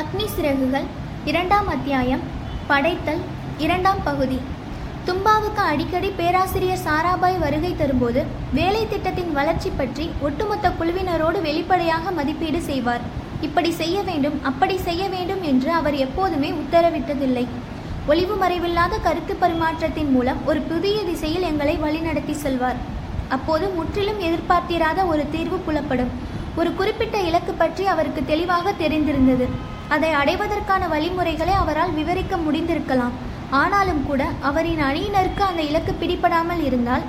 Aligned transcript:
அக்னி 0.00 0.24
சிறகுகள் 0.32 0.86
இரண்டாம் 1.30 1.68
அத்தியாயம் 1.74 2.22
படைத்தல் 2.70 3.20
இரண்டாம் 3.64 4.00
பகுதி. 4.08 4.38
தும்பாவுக்கு 5.06 5.62
அடிக்கடி 5.72 6.08
பேராசிரியர் 6.18 6.82
சாராபாய் 6.86 7.38
வருகை 7.44 7.70
தரும்போது 7.76 8.20
வேலை 8.58 8.82
திட்டத்தின் 8.90 9.30
வளர்ச்சி 9.38 9.70
பற்றி 9.78 10.06
ஒட்டுமொத்த 10.26 10.70
குழுவினரோடு 10.78 11.38
வெளிப்படையாக 11.46 12.10
மதிப்பீடு 12.18 12.60
செய்வார். 12.68 13.04
இப்படி 13.46 13.70
செய்ய 13.80 14.00
வேண்டும் 14.08 14.36
அப்படி 14.50 14.76
செய்ய 14.88 15.04
வேண்டும் 15.14 15.44
என்று 15.50 15.70
அவர் 15.78 15.96
எப்போதுமே 16.06 16.50
உத்தரவிட்டதில்லை. 16.62 17.44
ஒளிவு 18.12 18.36
மறைவில்லாத 18.42 18.98
கருத்து 19.06 19.36
பரிமாற்றத்தின் 19.44 20.10
மூலம் 20.16 20.42
ஒரு 20.50 20.62
புதிய 20.72 20.98
திசையில் 21.10 21.48
எங்களை 21.50 21.76
வழிநடத்தி 21.84 22.36
செல்வார். 22.42 22.82
அப்போது 23.36 23.68
முற்றிலும் 23.78 24.20
எதிர்பார்த்திராத 24.26 25.06
ஒரு 25.14 25.24
தீர்வு 25.36 25.60
புலப்படும். 25.68 26.12
ஒரு 26.60 26.72
குறிப்பிட்ட 26.80 27.16
இலக்கு 27.30 27.54
பற்றி 27.62 27.86
அவருக்கு 27.94 28.24
தெளிவாக 28.32 28.74
தெரிந்திருந்தது. 28.82 29.48
அதை 29.94 30.10
அடைவதற்கான 30.20 30.82
வழிமுறைகளை 30.92 31.54
அவரால் 31.62 31.96
விவரிக்க 31.98 32.36
முடிந்திருக்கலாம். 32.36 33.16
ஆனாலும் 33.60 34.02
கூட 34.06 34.22
அவரின் 34.48 34.82
அணியினருக்கு 34.88 35.42
அந்த 35.48 35.62
இலக்கு 35.70 35.92
பிடிபடாமல் 36.00 36.62
இருந்தால் 36.68 37.04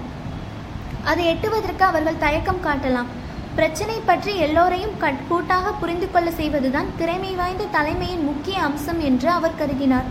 அதை 1.12 1.24
எட்டுவதற்கு 1.34 1.84
அவர்கள் 1.90 2.22
தயக்கம் 2.26 2.64
காட்டலாம். 2.68 3.10
பிரச்சனை 3.58 3.96
பற்றி 4.10 4.32
எல்லோரையும் 4.46 4.96
கட் 5.04 5.22
கூட்டாக 5.30 5.68
புரிந்து 5.82 6.08
கொள்ள 6.12 6.30
செய்வதுதான் 6.40 6.90
திறமை 7.00 7.32
வாய்ந்த 7.40 7.70
தலைமையின் 7.76 8.26
முக்கிய 8.30 8.58
அம்சம் 8.68 9.00
என்று 9.10 9.30
அவர் 9.38 9.60
கருதினார். 9.62 10.10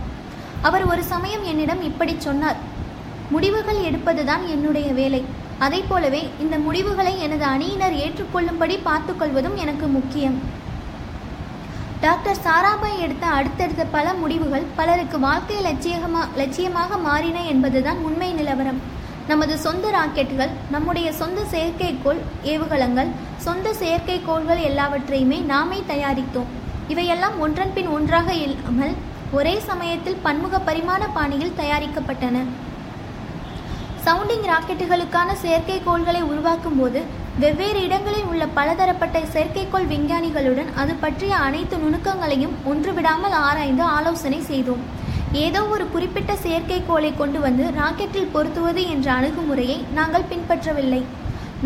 அவர் 0.67 0.85
ஒரு 0.91 1.03
சமயம் 1.13 1.45
என்னிடம் 1.51 1.83
இப்படி 1.89 2.15
சொன்னார். 2.27 2.59
முடிவுகள் 3.33 3.81
எடுப்பதுதான் 3.89 4.43
என்னுடைய 4.55 4.89
வேலை. 4.99 5.21
அதை 5.65 5.81
போலவே 5.89 6.23
இந்த 6.43 6.55
முடிவுகளை 6.65 7.13
எனது 7.25 7.45
அணியினர் 7.53 7.95
ஏற்றுக்கொள்ளும்படி 8.05 8.75
பார்த்துக்கொள்வதும் 8.89 9.57
எனக்கு 9.63 9.87
முக்கியம். 9.97 10.37
டாக்டர் 12.01 12.41
சாராபாய் 12.45 12.99
எடுத்த 13.03 13.25
அடுத்தடுத்த 13.37 13.83
பல 13.93 14.07
முடிவுகள் 14.19 14.65
பலருக்கு 14.75 15.17
வாழ்க்கை 15.19 15.55
லட்சியமாக 15.67 16.25
லட்சியமாக 16.41 16.99
மாறின 17.05 17.37
என்பதுதான் 17.51 17.99
உண்மை 18.07 18.29
நிலவரம். 18.39 18.79
நமது 19.29 19.53
சொந்த 19.63 19.85
ராக்கெட்டுகள் 19.95 20.53
நம்முடைய 20.73 21.07
சொந்த 21.21 21.39
செயற்கைக்கோள் 21.53 22.19
ஏவுகலங்கள் 22.51 23.09
சொந்த 23.45 23.73
செயற்கைக்கோள்கள் 23.81 24.61
எல்லாவற்றையுமே 24.69 25.39
நாமே 25.53 25.79
தயாரித்தோம். 25.91 26.51
இவையெல்லாம் 26.93 27.35
ஒன்றன் 27.45 27.73
பின் 27.77 27.91
ஒன்றாக 27.97 28.29
இல்லாமல் 28.45 28.95
ஒரே 29.39 29.55
சமயத்தில் 29.69 30.21
பன்முக 30.25 30.59
பரிமாண 30.69 31.03
பாணியில் 31.17 31.57
தயாரிக்கப்பட்டன. 31.61 32.45
சவுண்டிங் 34.05 34.47
ராக்கெட்டுகளுக்கான 34.51 35.29
செயற்கைக்கோள்களை 35.45 36.21
உருவாக்கும் 36.31 36.77
போது 36.81 37.01
வெவ்வேறு 37.41 37.79
இடங்களில் 37.87 38.29
உள்ள 38.29 38.43
பலதரப்பட்ட 38.55 39.17
செயற்கைக்கோள் 39.33 39.89
விஞ்ஞானிகளுடன் 39.91 40.69
அது 40.81 40.93
பற்றிய 41.01 41.33
அனைத்து 41.47 41.75
நுணுக்கங்களையும் 41.81 42.55
ஒன்றுவிடாமல் 42.71 43.35
ஆராய்ந்து 43.47 43.83
ஆலோசனை 43.97 44.39
செய்தோம். 44.47 44.81
ஏதோ 45.43 45.61
ஒரு 45.73 45.85
குறிப்பிட்ட 45.93 46.33
செயற்கைக்கோளை 46.45 47.11
கொண்டு 47.19 47.39
வந்து 47.45 47.65
ராக்கெட்டில் 47.79 48.31
பொருத்துவது 48.35 48.83
என்ற 48.93 49.07
அணுகுமுறையை 49.17 49.77
நாங்கள் 49.97 50.29
பின்பற்றவில்லை. 50.31 51.01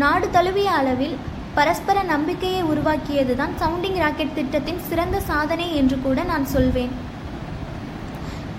நாடு 0.02 0.28
தழுவிய 0.36 0.68
அளவில் 0.80 1.16
பரஸ்பர 1.56 2.02
நம்பிக்கையை 2.12 2.60
உருவாக்கியதுதான் 2.72 3.56
சவுண்டிங் 3.62 3.98
ராக்கெட் 4.04 4.36
திட்டத்தின் 4.40 4.84
சிறந்த 4.90 5.16
சாதனை 5.30 5.68
என்று 5.80 5.98
கூட 6.06 6.20
நான் 6.32 6.46
சொல்வேன். 6.54 6.92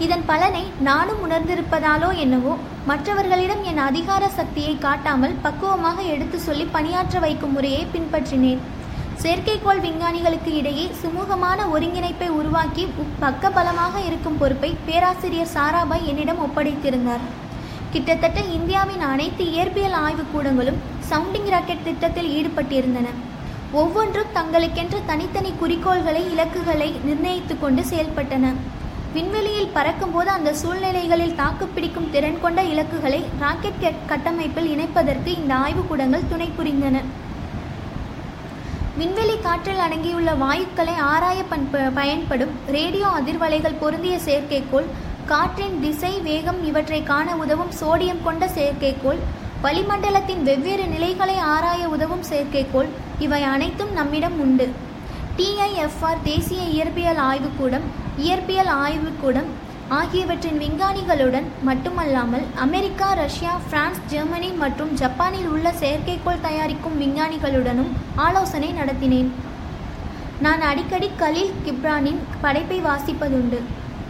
இதன் 0.04 0.24
பலனை 0.26 0.64
நானும் 0.80 1.20
உணர்ந்திருப்பதாலோ 1.26 2.08
என்னவோ 2.22 2.54
மற்றவர்களிடம் 2.88 3.62
என் 3.64 3.82
அதிகார 3.90 4.24
சக்தியை 4.30 4.74
காட்டாமல் 4.78 5.36
பக்குவமாக 5.42 6.02
எடுத்து 6.14 6.38
சொல்லி 6.40 6.66
பணியாற்ற 6.72 7.20
வைக்கும் 7.20 7.52
முறையை 7.52 7.88
பின்பற்றினேன். 7.94 8.64
செயற்கைக்கோள் 9.22 9.82
விஞ்ஞானிகளுக்கு 9.86 10.52
இடையே 10.54 10.86
சுமூகமான 11.02 11.60
ஒருங்கிணைப்பை 11.76 12.30
உருவாக்கி 12.40 12.86
பக்க 13.20 13.50
பலமாக 13.50 14.00
இருக்கும் 14.00 14.38
பொறுப்பை 14.38 14.72
பேராசிரியர் 14.86 15.54
சாராபாய் 15.54 16.06
என்னிடம் 16.06 16.44
ஒப்படைத்திருந்தார். 16.48 17.24
கிட்டத்தட்ட 17.92 18.40
இந்தியாவின் 18.58 19.04
அனைத்து 19.14 19.46
இயற்பியல் 19.46 19.98
ஆய்வுக் 20.04 20.32
கூடங்களும் 20.34 20.82
சவுண்டிங் 21.10 21.50
ராக்கெட் 21.56 21.84
திட்டத்தில் 21.84 22.32
ஈடுபட்டிருந்தன. 22.38 23.10
ஒவ்வொன்றும் 23.72 24.34
தங்களுக்கென்று 24.34 25.02
தனித்தனி 25.06 25.54
குறிக்கோள்களை 25.62 26.24
இலக்குகளை 26.32 26.92
நிர்ணயித்து 27.04 27.56
கொண்டு 27.60 27.84
செயல்பட்டன. 27.92 28.48
விண்வெளியில் 29.16 29.74
பறக்கும்போது 29.74 30.30
அந்த 30.36 30.52
சூழ்நிலைகளில் 30.60 31.36
தாக்குப்பிடிக்கும் 31.42 32.10
திறன் 32.14 32.40
கொண்ட 32.44 32.60
இலக்குகளை 32.72 33.20
ராக்கெட் 33.42 33.84
கட்டமைப்பில் 34.12 34.70
இணைப்பதற்கு 34.74 35.30
இந்த 35.40 35.54
ஆய்வுக்கூடங்கள் 35.64 36.30
துணை 36.32 36.48
புரிந்தன. 36.58 36.98
விண்வெளி 39.00 39.36
காற்றில் 39.46 39.82
அடங்கியுள்ள 39.86 40.32
வாயுக்களை 40.44 40.96
ஆராய 41.14 41.40
பயன்படும் 42.00 42.54
ரேடியோ 42.76 43.08
அதிர்வலைகள் 43.20 43.80
பொருந்திய 43.80 44.16
செயற்கைக்கோள் 44.28 44.88
காற்றின் 45.32 45.78
திசை 45.84 46.14
வேகம் 46.30 46.60
இவற்றை 46.70 47.00
காண 47.04 47.36
உதவும் 47.44 47.74
சோடியம் 47.82 48.24
கொண்ட 48.24 48.46
செயற்கைக்கோள் 48.58 49.22
வளிமண்டலத்தின் 49.66 50.44
வெவ்வேறு 50.50 50.86
நிலைகளை 50.88 51.38
ஆராய 51.56 51.84
உதவும் 51.96 52.26
செயற்கைக்கோள் 52.30 52.90
இவை 53.26 53.42
அனைத்தும் 53.44 53.94
நம்மிடம் 54.00 54.40
உண்டு. 54.46 54.68
டிஐஎஃப்ஆர் 55.38 56.24
தேசிய 56.24 56.64
இயற்பியல் 56.76 57.22
ஆய்வுக்கூடம் 57.30 57.86
இயற்பியல் 58.22 58.72
ஆய்வுக்கூடம் 58.84 59.48
ஆகியவற்றின் 60.00 60.60
விஞ்ஞானிகளுடன் 60.64 61.48
மட்டுமல்லாமல் 61.68 62.44
அமெரிக்கா 62.66 63.08
ரஷ்யா 63.14 63.54
பிரான்ஸ் 63.70 64.02
ஜெர்மனி 64.12 64.50
மற்றும் 64.62 64.92
ஜப்பானில் 65.02 65.48
உள்ள 65.54 65.68
செயற்கைக்கோள் 65.82 66.44
தயாரிக்கும் 66.46 67.00
விஞ்ஞானிகளுடனும் 67.02 67.90
ஆலோசனை 68.26 68.70
நடத்தினேன். 68.80 69.30
நான் 70.46 70.62
அடிக்கடி 70.70 71.10
கலீல் 71.22 71.58
கிப்ரானின் 71.66 72.22
படைப்பை 72.42 72.80
வாசிப்பதுண்டு. 72.90 73.60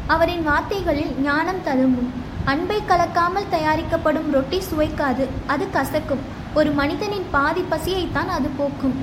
அவரின் 0.08 0.44
வார்த்தைகளில் 0.50 1.14
ஞானம் 1.28 1.64
ததும்பும். 1.68 2.12
அன்பை 2.52 2.80
கலக்காமல் 2.88 3.52
தயாரிக்கப்படும் 3.56 4.30
ரொட்டி 4.36 4.62
சுவைக்காது 4.70 5.28
அது 5.56 5.68
கசக்கும். 5.78 6.24
ஒரு 6.54 6.72
மனிதனின் 6.72 7.28
பாதி 7.32 7.64
பசியைத்தான் 7.72 8.32
அது 8.38 8.50
போக்கும். 8.60 8.96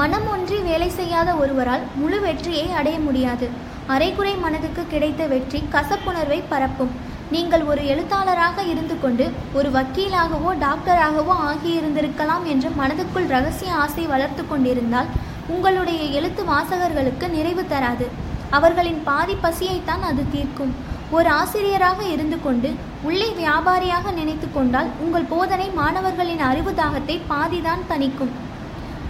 மனம் 0.00 0.26
ஒன்றி 0.34 0.56
வேலை 0.68 0.90
செய்யாத 0.90 1.30
ஒருவரால் 1.42 1.84
முழு 2.00 2.20
வெற்றியை 2.20 2.66
அடைய 2.78 2.98
முடியாது. 2.98 3.48
அரைகுறை 3.92 4.32
மனதுக்கு 4.42 4.82
கிடைத்த 4.92 5.22
வெற்றி 5.32 5.58
கசப்புணர்வை 5.72 6.38
பரப்பும். 6.52 6.92
நீங்கள் 7.34 7.64
ஒரு 7.70 7.82
எழுத்தாளராக 7.92 8.62
இருந்து 8.72 8.94
கொண்டு 9.02 9.24
ஒரு 9.58 9.68
வக்கீலாகவோ 9.74 10.50
டாக்டராகவோ 10.62 11.34
ஆகியிருந்திருக்கலாம் 11.48 12.44
என்ற 12.52 12.68
மனதுக்குள் 12.80 13.28
ரகசிய 13.34 13.72
ஆசை 13.82 14.04
வளர்த்து 14.12 14.44
கொண்டிருந்தால் 14.46 15.10
உங்களுடைய 15.54 16.00
எழுத்து 16.18 16.44
வாசகர்களுக்கு 16.52 17.28
நிறைவு 17.36 17.64
தராது. 17.72 18.08
அவர்களின் 18.58 19.00
பாதி 19.08 19.36
பசியைத்தான் 19.44 20.04
அது 20.10 20.24
தீர்க்கும். 20.34 20.72
ஒரு 21.16 21.28
ஆசிரியராக 21.40 22.00
இருந்து 22.14 22.38
கொண்டு 22.46 22.70
உள்ளே 23.08 23.28
வியாபாரியாக 23.42 24.12
நினைத்து 24.20 24.48
கொண்டால் 24.50 24.90
உங்கள் 25.06 25.30
போதனை 25.34 25.68
மாணவர்களின் 25.80 26.42
அறிவு 26.50 26.74
தாகத்தை 26.80 27.18
பாதிதான் 27.32 27.86
தணிக்கும். 27.92 28.32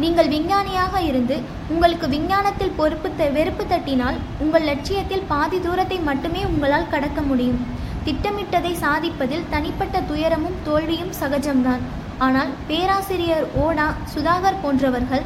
நீங்கள் 0.03 0.31
விஞ்ஞானியாக 0.33 1.01
இருந்து 1.09 1.37
உங்களுக்கு 1.73 2.07
விஞ்ஞானத்தில் 2.15 2.75
பொறுப்பு 2.79 3.09
த 3.19 3.29
வெறுப்பு 3.37 3.65
தட்டினால் 3.73 4.19
உங்கள் 4.45 4.67
லட்சியத்தில் 4.71 5.29
பாதி 5.29 5.59
தூரத்தை 5.67 5.99
மட்டுமே 6.09 6.43
உங்களால் 6.51 6.91
கடக்க 6.95 7.21
முடியும். 7.29 7.61
திட்டமிட்டதை 8.07 8.73
சாதிப்பதில் 8.83 9.47
தனிப்பட்ட 9.55 10.01
துயரமும் 10.11 10.59
தோல்வியும் 10.67 11.15
சகஜம்தான். 11.21 11.85
ஆனால் 12.27 12.51
பேராசிரியர் 12.69 13.47
ஓடா 13.65 13.89
சுதாகர் 14.15 14.61
போன்றவர்கள் 14.65 15.25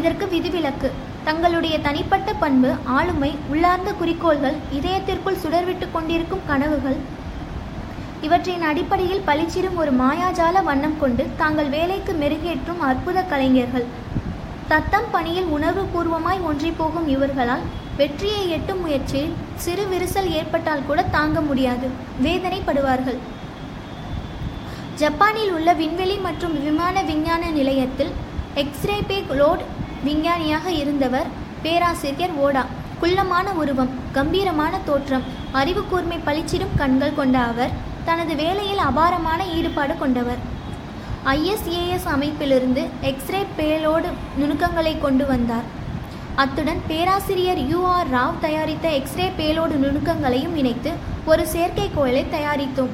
இதற்கு 0.00 0.26
விதிவிலக்கு. 0.34 0.90
தங்களுடைய 1.28 1.76
தனிப்பட்ட 1.86 2.30
பண்பு 2.42 2.70
ஆளுமை 2.96 3.30
உள்ளார்ந்த 3.52 3.90
குறிக்கோள்கள் 4.00 4.58
இதயத்திற்குள் 4.78 5.42
சுடர்விட்டு 5.42 5.86
கொண்டிருக்கும் 5.96 6.46
கனவுகள் 6.50 6.98
இவற்றின் 8.26 8.64
அடிப்படையில் 8.70 9.26
பளிச்சிடும் 9.26 9.78
ஒரு 9.82 9.92
மாயாஜால 10.00 10.62
வண்ணம் 10.68 10.98
கொண்டு 11.02 11.26
தாங்கள் 11.36 11.70
வேலைக்கு 11.76 12.12
மெருகேற்றும் 12.22 12.80
அற்புத 12.88 13.18
கலைஞர்கள். 13.22 13.86
தத்தம் 14.72 15.08
பணியில் 15.14 15.48
உணர்வு 15.56 15.84
பூர்வமாய் 15.94 16.42
ஒன்றி 16.48 16.70
போகும் 16.70 17.08
இவர்களால் 17.14 17.64
வெற்றியை 17.96 18.42
எட்டும் 18.56 18.80
முயற்சியில் 18.80 19.32
சிறு 19.64 19.84
விரிசல் 19.92 20.28
ஏற்பட்டால் 20.38 20.86
கூட 20.88 21.00
தாங்க 21.16 21.40
முடியாது. 21.40 21.86
வேதனைப்படுவார்கள். 22.26 23.18
ஜப்பானில் 25.00 25.52
உள்ள 25.56 25.72
விண்வெளி 25.72 26.16
மற்றும் 26.26 26.54
விமான 26.64 27.02
விஞ்ஞான 27.02 27.50
நிலையத்தில் 27.58 28.12
எக்ஸ்ரே 28.62 28.96
பேக் 29.10 29.34
லோட் 29.40 29.62
விஞ்ஞானியாக 30.04 30.66
இருந்தவர் 30.82 31.28
பேராசிரியர் 31.62 32.36
ஓடா. 32.46 32.64
குள்ளமான 33.00 33.52
உருவம் 33.62 33.92
கம்பீரமான 34.12 34.74
தோற்றம் 34.88 35.28
அறிவு 35.60 35.82
கூர்மை 35.90 36.18
பளிச்சிடும் 36.26 36.74
கண்கள் 36.76 37.18
கொண்ட 37.20 37.38
அவர் 37.52 37.72
தனது 38.04 38.34
வேலையில் 38.36 38.78
அபாரமான 38.78 39.46
ஈடுபாடு 39.46 39.98
கொண்டவர். 39.98 40.40
ஐஎஸ்ஏஎஸ் 41.24 42.08
அமைப்பிலிருந்து 42.14 42.82
எக்ஸ்ரே 43.00 43.40
பேலோடு 43.58 44.08
நுணுக்கங்களை 44.36 44.98
கொண்டு 44.98 45.26
வந்தார். 45.26 45.68
அத்துடன் 46.34 46.80
பேராசிரியர் 46.86 47.58
யூ 47.58 47.84
ஆர் 47.84 48.10
ராவ் 48.10 48.40
தயாரித்த 48.40 48.88
எக்ஸ்ரே 48.88 49.28
பேலோடு 49.38 49.76
நுணுக்கங்களையும் 49.84 50.56
இணைத்து 50.56 50.92
ஒரு 51.24 51.46
செயற்கைக்கோளை 51.52 52.24
தயாரித்தோம். 52.36 52.92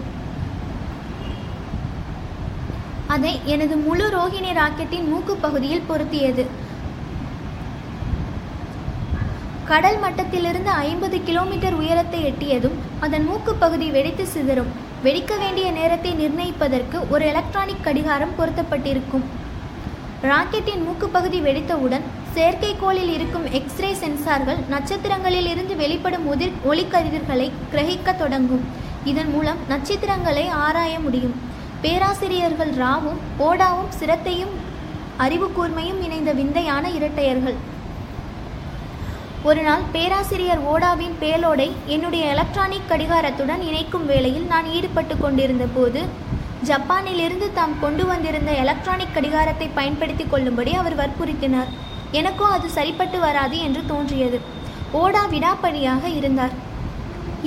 அதை 3.07 3.41
எனது 3.45 3.77
முழு 3.77 4.07
ரோஹிணி 4.17 4.53
ராக்கெட்டின் 4.61 5.09
மூக்கு 5.09 5.37
பகுதியில் 5.37 5.89
பொருத்தியது. 5.89 6.47
கடல் 9.71 9.99
மட்டத்திலிருந்து 9.99 10.71
ஐம்பது 10.71 11.17
கிலோமீட்டர் 11.29 11.75
உயரத்தை 11.75 12.19
எட்டியதும் 12.25 12.77
அதன் 13.01 13.25
மூக்கு 13.25 13.55
பகுதி 13.55 13.91
வெடித்து 13.91 14.25
சிதறும். 14.27 14.71
வெடிக்க 15.05 15.33
வேண்டிய 15.39 15.71
நேரத்தை 15.71 16.13
நிர்ணயிப்பதற்கு 16.13 16.99
ஒரு 17.09 17.25
எலக்ட்ரானிக் 17.27 17.83
கடிகாரம் 17.87 18.35
பொருத்தப்பட்டிருக்கும். 18.39 19.25
ராக்கெட்டின் 20.23 20.85
மூக்கு 20.85 21.09
பகுதி 21.09 21.41
வெடித்தவுடன் 21.41 22.07
செயற்கைக்கோளில் 22.35 23.13
இருக்கும் 23.17 23.47
எக்ஸ்ரே 23.51 23.95
சென்சார்கள் 23.95 24.61
நட்சத்திரங்களில் 24.69 25.47
இருந்து 25.47 25.77
வெளிப்படும் 25.77 26.27
உதிர் 26.33 26.57
ஒளிக்கதிர்களை 26.71 27.51
கிரகிக்க 27.75 28.17
தொடங்கும். 28.17 28.65
இதன் 29.05 29.31
மூலம் 29.31 29.63
நட்சத்திரங்களை 29.69 30.49
ஆராய 30.49 31.01
முடியும். 31.01 31.37
பேராசிரியர்கள் 31.81 32.75
ராவும் 32.83 33.23
ஓடாவும் 33.39 33.95
சிரத்தையும் 34.01 34.55
அறிவு 35.17 35.49
கூர்மையும் 35.57 36.03
இணைந்த 36.03 36.33
விந்தையான 36.33 36.91
இரட்டையர்கள். 36.91 37.59
ஒரு 39.49 39.63
நாள் 39.67 39.83
பேராசிரியர் 39.95 40.63
ஓடாவின் 40.71 41.17
பேலோடை 41.21 41.67
என்னுடைய 41.95 42.23
எலக்ட்ரானிக் 42.35 42.89
கடிகாரத்துடன் 42.91 43.61
இணைக்கும் 43.67 44.07
வேளையில் 44.11 44.47
நான் 44.53 44.69
ஈடுபட்டு 44.77 45.15
கொண்டிருந்த 45.17 45.65
போது 45.75 46.01
ஜப்பானிலிருந்து 46.69 47.49
தாம் 47.59 47.75
கொண்டு 47.83 48.05
வந்திருந்த 48.11 48.53
எலக்ட்ரானிக் 48.63 49.13
கடிகாரத்தை 49.17 49.69
பயன்படுத்தி 49.79 50.25
கொள்ளும்படி 50.33 50.73
அவர் 50.81 50.97
வற்புறுத்தினார். 51.03 51.71
எனக்கோ 52.21 52.49
அது 52.57 52.71
சரிப்பட்டு 52.79 53.21
வராது 53.27 53.59
என்று 53.67 53.83
தோன்றியது. 53.93 54.41
ஓடா 55.03 55.23
விடாப்படியாக 55.35 56.11
இருந்தார். 56.19 56.57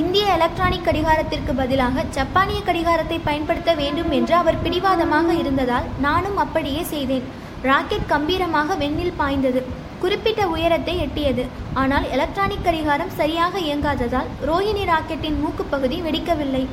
இந்திய 0.03 0.25
எலக்ட்ரானிக் 0.37 0.87
கடிகாரத்திற்கு 0.87 1.55
பதிலாக 1.61 2.07
ஜப்பானிய 2.19 2.61
கடிகாரத்தை 2.69 3.19
பயன்படுத்த 3.29 3.73
வேண்டும் 3.81 4.11
என்று 4.19 4.35
அவர் 4.41 4.61
பிடிவாதமாக 4.65 5.29
இருந்ததால் 5.43 5.89
நானும் 6.07 6.39
அப்படியே 6.45 6.83
செய்தேன். 6.95 7.27
ராக்கெட் 7.69 8.09
கம்பீரமாக 8.15 8.75
வெண்ணில் 8.83 9.17
பாய்ந்தது. 9.21 9.61
குறிப்பிட்ட 9.99 10.47
உயரத்தை 10.47 10.95
எட்டியது. 11.05 11.43
ஆனால் 11.73 12.09
எலக்ட்ரானிக் 12.09 12.63
கடிகாரம் 12.63 13.15
சரியாக 13.19 13.59
இயங்காததால் 13.59 14.29
ரோஹிணி 14.47 14.85
ராக்கெட்டின் 14.91 15.39
மூக்குப்பகுதி 15.43 15.97
வெடிக்கவில்லை 16.07 16.63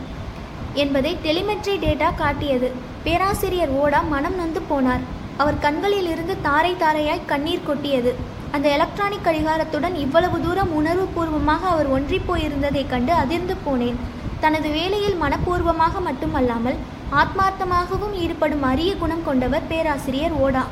என்பதை 0.74 1.16
டெலிமெட்ரி 1.24 1.74
டேட்டா 1.84 2.14
காட்டியது. 2.14 2.72
பேராசிரியர் 3.04 3.74
ஓடா 3.82 4.00
மனம் 4.08 4.34
நொந்து 4.34 4.62
போனார். 4.70 5.04
அவர் 5.36 5.58
கண்களில் 5.58 6.10
இருந்து 6.10 6.36
தாரை 6.40 6.76
தாரையாய் 6.80 7.26
கண்ணீர் 7.26 7.66
கொட்டியது. 7.66 8.14
அந்த 8.52 8.68
எலக்ட்ரானிக் 8.68 9.24
கடிகாரத்துடன் 9.24 9.94
இவ்வளவு 9.94 10.36
தூரம் 10.40 10.72
உணர்வுபூர்வமாக 10.80 11.62
அவர் 11.72 11.88
ஒன்றிப் 11.90 12.28
போயிருந்ததைக் 12.28 12.88
கண்டு 12.88 13.12
அதிர்ந்து 13.12 13.56
போனேன். 13.66 13.98
தனது 14.40 14.68
வேலையில் 14.70 15.20
மனப்பூர்வமாக 15.22 16.00
மட்டுமல்லாமல் 16.04 16.78
ஆத்மார்த்தமாகவும் 17.20 18.14
ஈடுபடும் 18.14 18.62
அரிய 18.62 18.96
குணம் 18.96 19.24
கொண்டவர் 19.24 19.66
பேராசிரியர் 19.68 20.36
ஓடா. 20.46 20.64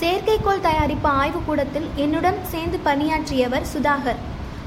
செயற்கைக்கோள் 0.00 0.60
தயாரிப்பு 0.60 1.08
ஆய்வுக்கூடத்தில் 1.08 1.86
என்னுடன் 1.96 2.38
சேர்ந்து 2.44 2.78
பணியாற்றியவர் 2.78 3.66
சுதாகர். 3.74 4.20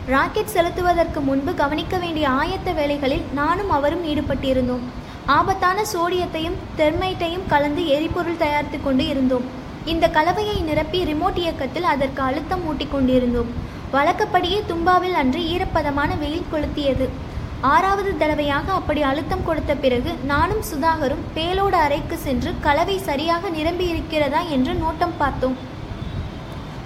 ராக்கெட் 0.06 0.54
செலுத்துவதற்கு 0.54 1.20
முன்பு 1.22 1.54
கவனிக்க 1.54 1.98
வேண்டிய 1.98 2.30
ஆயத்த 2.30 2.74
வேலைகளில் 2.74 3.22
நானும் 3.34 3.70
அவரும் 3.70 4.06
ஈடுபட்டிருந்தோம். 4.06 4.86
ஆபத்தான 5.26 5.82
சோடியத்தையும் 5.94 6.58
தெர்மைட்டையும் 6.78 7.48
கலந்து 7.48 7.88
எரிபொருள் 7.88 8.38
தயாரித்து 8.38 8.84
கொண்டு 8.84 9.08
இருந்தோம். 9.08 9.44
இந்த 9.86 10.08
கலவையை 10.08 10.62
நிரப்பி 10.62 11.04
ரிமோட் 11.04 11.38
இயக்கத்தில் 11.38 11.84
அதற்கு 11.84 12.22
அழுத்தம் 12.22 12.68
ஊட்டிக் 12.68 12.92
கொண்டிருந்தோம். 12.92 13.52
வழக்கப்படியே 13.92 14.64
தும்பாவில் 14.70 15.20
அன்று 15.22 15.40
ஈரப்பதமான 15.40 16.18
வெயில் 16.18 16.50
கொளுத்தியது. 16.52 17.10
ஆறாவது 17.62 18.18
தடவையாக 18.18 18.72
அப்படி 18.72 19.02
அழுத்தம் 19.02 19.44
கொடுத்த 19.44 19.76
பிறகு 19.76 20.14
நானும் 20.24 20.62
சுதாகரும் 20.62 21.24
பேலோடு 21.36 21.78
அறைக்கு 21.86 22.18
சென்று 22.18 22.52
கலவை 22.62 22.98
சரியாக 22.98 23.50
நிரம்பி 23.50 23.88
இருக்கிறதா 23.88 24.42
என்று 24.56 24.74
நோட்டம் 24.74 25.16
பார்த்தோம். 25.18 25.58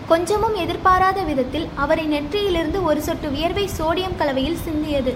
கொஞ்சமும் 0.07 0.55
எதிர்பாராத 0.55 1.21
விதத்தில் 1.21 1.67
அவரை 1.75 2.05
நெற்றியிலிருந்து 2.13 2.83
ஒரு 2.83 3.01
சொட்டு 3.01 3.29
வியர்வை 3.29 3.69
சோடியம் 3.79 4.17
கலவையில் 4.17 4.63
சிந்தியது. 4.65 5.13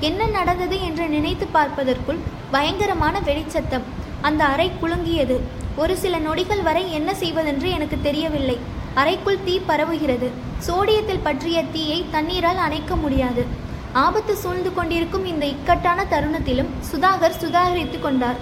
என்ன 0.00 0.26
நடந்தது 0.26 0.82
என்று 0.82 1.08
நினைத்து 1.08 1.46
பார்ப்பதற்குள் 1.46 2.20
பயங்கரமான 2.50 3.20
வெடிச்சத்தம் 3.20 3.88
அந்த 4.20 4.44
அறை 4.44 4.70
குலுங்கியது. 4.82 5.38
ஒரு 5.76 5.96
சில 5.96 6.18
நொடிகள் 6.18 6.62
வரை 6.62 6.92
என்ன 6.92 7.14
செய்வதென்று 7.14 7.70
எனக்கு 7.70 7.98
தெரியவில்லை. 8.00 8.58
அறைக்குள் 8.94 9.44
தீ 9.44 9.60
பரவுகிறது. 9.68 10.30
சோடியத்தில் 10.66 11.22
பற்றிய 11.22 11.64
தீயை 11.64 12.04
தண்ணீரால் 12.10 12.56
அணைக்க 12.56 12.96
முடியாது. 12.96 13.59
ஆபத்து 13.92 14.36
சூழ்ந்து 14.36 14.74
கொண்டிருக்கும் 14.74 15.26
இந்த 15.26 15.46
இக்கட்டான 15.46 16.04
தருணத்திலும் 16.10 16.68
சுதாகர் 16.90 17.38
சுதாகரித்து 17.40 18.00
கொண்டார். 18.00 18.36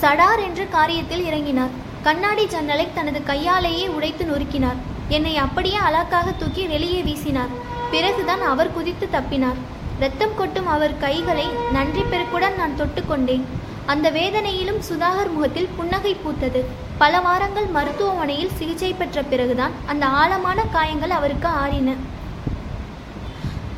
சடார் 0.00 0.42
என்று 0.42 0.68
காரியத்தில் 0.72 1.24
இறங்கினார். 1.28 1.70
கண்ணாடி 2.02 2.46
ஜன்னலை 2.46 2.88
தனது 2.94 3.22
கையாலேயே 3.22 3.88
உடைத்து 3.88 4.24
நொறுக்கினார். 4.24 4.76
என்னை 5.08 5.36
அப்படியே 5.36 5.76
அலாக்காக 5.76 6.36
தூக்கி 6.38 6.66
வெளியே 6.66 7.02
வீசினார். 7.02 7.54
பிறகுதான் 7.90 8.40
அவர் 8.40 8.72
குதித்து 8.72 9.08
தப்பினார். 9.12 9.56
ரத்தம் 10.00 10.36
கொட்டும் 10.36 10.66
அவர் 10.66 10.98
கைகளை 10.98 11.48
நன்றி 11.72 12.00
பெருக்குடன் 12.00 12.56
நான் 12.56 12.76
தொட்டுக்கொண்டேன் 12.78 13.42
அந்த 13.86 14.10
வேதனையிலும் 14.10 14.82
சுதாகர் 14.88 15.32
முகத்தில் 15.32 15.68
புன்னகை 15.76 16.16
பூத்தது. 16.24 16.64
பல 16.98 17.20
வாரங்கள் 17.20 17.66
மருத்துவமனையில் 17.66 18.54
சிகிச்சை 18.54 18.92
பெற்ற 18.92 19.22
பிறகுதான் 19.22 19.72
அந்த 19.86 20.06
ஆழமான 20.06 20.64
காயங்கள் 20.64 21.10
அவருக்கு 21.10 21.48
ஆறின. 21.48 21.94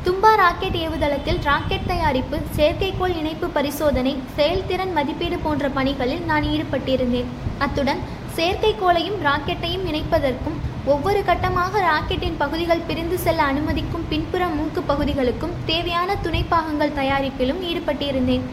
தும்பா 0.05 0.29
ராக்கெட் 0.39 0.77
ஏவுதளத்தில் 0.83 1.39
ராக்கெட் 1.47 1.89
தயாரிப்பு 1.89 2.37
செயற்கைக்கோள் 2.55 3.13
இணைப்பு 3.19 3.47
பரிசோதனை 3.57 4.13
செயல்திறன் 4.37 4.93
மதிப்பீடு 4.95 5.37
போன்ற 5.43 5.65
பணிகளில் 5.75 6.23
நான் 6.29 6.45
ஈடுபட்டிருந்தேன். 6.53 7.29
அத்துடன் 7.63 8.01
செயற்கைக்கோளையும் 8.37 9.19
ராக்கெட்டையும் 9.27 9.85
இணைப்பதற்கும் 9.91 10.57
ஒவ்வொரு 10.93 11.21
கட்டமாக 11.27 11.81
ராக்கெட்டின் 11.89 12.39
பகுதிகள் 12.43 12.85
பிரிந்து 12.87 13.17
செல்ல 13.25 13.43
அனுமதிக்கும் 13.51 14.07
பின்புற 14.13 14.47
மூக்கு 14.57 14.83
பகுதிகளுக்கும் 14.91 15.53
தேவையான 15.71 16.15
துணைப்பாகங்கள் 16.25 16.97
தயாரிப்பிலும் 16.99 17.61
ஈடுபட்டிருந்தேன். 17.71 18.47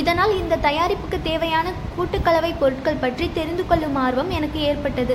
இதனால் 0.00 0.34
இந்த 0.42 0.60
தயாரிப்புக்கு 0.68 1.20
தேவையான 1.30 1.68
கூட்டுக்கலவை 1.94 2.52
பொருட்கள் 2.64 3.02
பற்றி 3.04 3.28
தெரிந்து 3.38 3.66
கொள்ளும் 3.70 4.00
ஆர்வம் 4.06 4.32
எனக்கு 4.38 4.60
ஏற்பட்டது. 4.70 5.14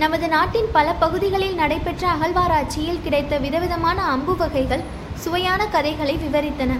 நமது 0.00 0.26
நாட்டின் 0.28 0.66
பல 0.76 0.88
பகுதிகளில் 1.02 1.54
நடைபெற்ற 1.60 2.02
அகழ்வாராய்ச்சியில் 2.14 3.02
கிடைத்த 3.04 3.34
விதவிதமான 3.44 3.98
அம்பு 4.14 4.34
வகைகள் 4.40 4.82
சுவையான 5.22 5.60
கதைகளை 5.74 6.14
விவரித்தன. 6.24 6.72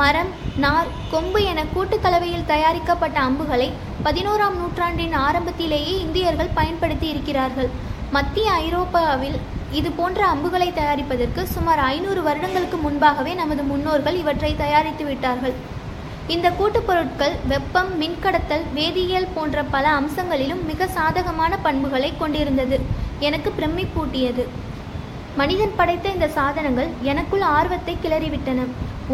மரம் 0.00 0.30
நார் 0.64 0.88
கொம்பு 1.12 1.40
என 1.50 1.60
கூட்டுக்கலவையில் 1.74 2.48
தயாரிக்கப்பட்ட 2.52 3.18
அம்புகளை 3.28 3.68
பதினோராம் 4.06 4.58
நூற்றாண்டின் 4.60 5.14
ஆரம்பத்திலேயே 5.26 5.94
இந்தியர்கள் 6.06 6.56
பயன்படுத்தி 6.58 7.08
இருக்கிறார்கள். 7.12 7.70
மத்திய 8.16 8.50
ஐரோப்பாவில் 8.66 9.38
இது 9.78 9.90
போன்ற 10.00 10.20
அம்புகளை 10.34 10.68
தயாரிப்பதற்கு 10.80 11.42
சுமார் 11.54 11.82
ஐநூறு 11.94 12.22
வருடங்களுக்கு 12.28 12.78
முன்பாகவே 12.86 13.34
நமது 13.42 13.62
முன்னோர்கள் 13.72 14.20
இவற்றை 14.22 14.52
தயாரித்து 14.64 15.04
விட்டார்கள். 15.04 15.56
இந்த 16.34 16.48
கூட்டுப்பொருட்கள் 16.56 17.34
வெப்பம் 17.50 17.90
மின்கடத்தல் 18.00 18.64
வேதியியல் 18.78 19.30
போன்ற 19.36 19.62
பல 19.74 19.84
அம்சங்களிலும் 19.98 20.60
மிக 20.70 20.88
சாதகமான 20.96 21.52
பண்புகளை 21.66 22.10
கொண்டிருந்தது. 22.22 22.76
எனக்கு 23.28 23.50
பிரமிப்பூட்டியது 23.58 24.44
மனிதன் 25.40 25.74
படைத்த 25.78 26.12
இந்த 26.16 26.28
சாதனங்கள் 26.36 26.90
எனக்குள் 27.10 27.44
ஆர்வத்தை 27.56 27.94
கிளறிவிட்டன. 28.04 28.66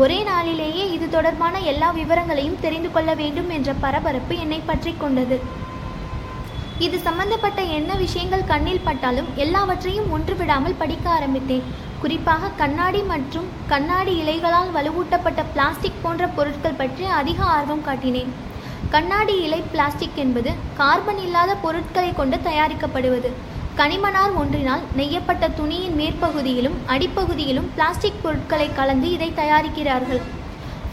ஒரே 0.03 0.19
நாளிலேயே 0.31 0.85
இது 0.97 1.09
தொடர்பான 1.17 1.61
எல்லா 1.73 1.91
விவரங்களையும் 2.01 2.61
தெரிந்து 2.65 2.91
கொள்ள 2.97 3.11
வேண்டும் 3.23 3.53
என்ற 3.59 3.73
பரபரப்பு 3.85 4.37
என்னை 4.45 4.61
பற்றி 4.71 4.95
கொண்டது. 5.05 5.39
இது 6.87 6.97
சம்பந்தப்பட்ட 7.09 7.61
என்ன 7.79 7.91
விஷயங்கள் 8.05 8.49
கண்ணில் 8.53 8.87
பட்டாலும் 8.87 9.33
எல்லாவற்றையும் 9.45 10.11
ஒன்று 10.17 10.37
விடாமல் 10.41 10.81
படிக்க 10.83 11.07
ஆரம்பித்தேன். 11.17 11.67
குறிப்பாக 12.05 12.49
கண்ணாடி 12.59 12.99
மற்றும் 13.11 13.47
கண்ணாடி 13.71 14.15
இலைகளால் 14.23 14.71
வலுவூட்டப்பட்ட 14.77 15.41
பிளாஸ்டிக் 15.53 16.01
போன்ற 16.03 16.25
பொருட்கள் 16.37 16.77
பற்றி 16.81 17.05
அதிக 17.19 17.39
ஆர்வம் 17.53 17.85
காட்டினேன். 17.87 18.33
கண்ணாடி 18.95 19.35
இலை 19.45 19.61
பிளாஸ்டிக் 19.73 20.19
என்பது 20.25 20.51
கார்பன் 20.81 21.21
இல்லாத 21.27 21.53
பொருட்களை 21.63 22.11
கொண்டு 22.19 22.39
தயாரிக்கப்படுவது. 22.49 23.31
கனிமனார் 23.79 24.35
ஒன்றினால் 24.41 24.83
நெய்யப்பட்ட 24.99 25.45
துணியின் 25.61 25.97
மேற்பகுதியிலும் 26.01 26.77
அடிப்பகுதியிலும் 26.95 27.71
பிளாஸ்டிக் 27.77 28.21
பொருட்களை 28.25 28.69
கலந்து 28.81 29.09
இதை 29.17 29.31
தயாரிக்கிறார்கள். 29.41 30.23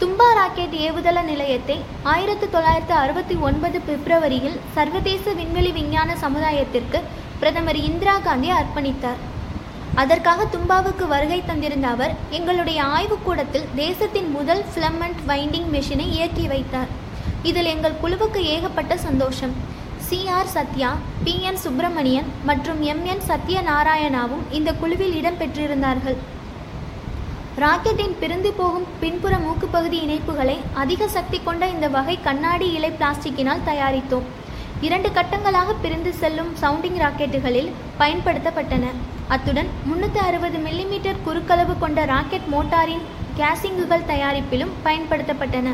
தும்பா 0.02 0.30
ராக்கெட் 0.38 0.78
ஏவுதள 0.86 1.18
நிலையத்தை 1.32 1.76
ஆயிரத்து 2.14 2.48
தொள்ளாயிரத்து 2.54 2.96
அறுபத்தி 3.02 3.36
ஒன்பது 3.50 3.80
பிப்ரவரியில் 3.90 4.56
சர்வதேச 4.78 5.34
விண்வெளி 5.40 5.74
விஞ்ஞான 5.80 6.16
சமுதாயத்திற்கு 6.24 7.00
பிரதமர் 7.42 7.80
இந்திரா 7.90 8.16
காந்தி 8.28 8.50
அர்ப்பணித்தார். 8.60 9.20
அதற்காக 10.00 10.44
தும்பாவுக்கு 10.52 11.04
வருகை 11.12 11.38
தந்திருந்த 11.48 11.86
அவர் 11.94 12.12
எங்களுடைய 12.36 12.78
ஆய்வுக்கூடத்தில் 12.96 13.66
தேசத்தின் 13.80 14.30
முதல் 14.36 14.62
ஃபிலமெண்ட் 14.70 15.20
வைண்டிங் 15.30 15.68
மெஷினை 15.74 16.06
இயக்கி 16.16 16.44
வைத்தார். 16.52 16.90
இதில் 17.48 17.70
எங்கள் 17.74 18.00
குழுவுக்கு 18.02 18.40
ஏகப்பட்ட 18.54 18.96
சந்தோஷம். 19.06 19.54
C 20.06 20.18
R 20.36 20.50
Sathya 20.54 20.90
P 21.24 21.34
N 21.48 21.60
Subramanian 21.64 22.28
மற்றும் 22.48 22.80
எம் 22.92 23.04
என் 23.12 23.22
சத்யநாராயணாவும் 23.28 24.44
இந்த 24.58 24.70
குழுவில் 24.80 25.14
இடம்பெற்றிருந்தார்கள் 25.20 26.18
ராக்கெட்டின் 27.62 28.18
பிரிந்து 28.20 28.50
போகும் 28.58 28.90
பின்புற 29.00 29.34
மூக்குப்பகுதி 29.46 29.98
இணைப்புகளை 30.06 30.58
அதிக 30.82 31.08
சக்தி 31.16 31.38
கொண்ட 31.46 31.64
இந்த 31.76 31.88
வகை 31.96 32.18
கண்ணாடி 32.28 32.68
இலை 32.76 32.92
பிளாஸ்டிக்கினால் 33.00 33.66
தயாரித்தோம். 33.70 34.28
இரண்டு 34.86 35.08
கட்டங்களாக 35.16 35.74
பிரிந்து 35.82 36.12
செல்லும் 36.20 36.52
சவுண்டிங் 36.62 37.00
ராக்கெட்டுகளில் 37.02 37.72
பயன்படுத்தப்பட்டன. 37.98 38.86
அத்துடன் 39.32 39.68
முன்னூற்றி 39.88 40.20
அறுபது 40.28 40.58
மில்லிமீட்டர் 40.64 41.20
குறுக்களவு 41.26 41.74
கொண்ட 41.82 42.00
ராக்கெட் 42.12 42.48
மோட்டாரின் 42.54 43.04
கேசிங்குகள் 43.38 44.08
தயாரிப்பிலும் 44.10 44.72
பயன்படுத்தப்பட்டன. 44.86 45.68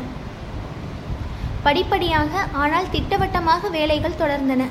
படிப்படியாக 1.65 2.43
ஆனால் 2.63 2.89
திட்டவட்டமாக 2.91 3.69
வேலைகள் 3.77 4.19
தொடர்ந்தன. 4.21 4.65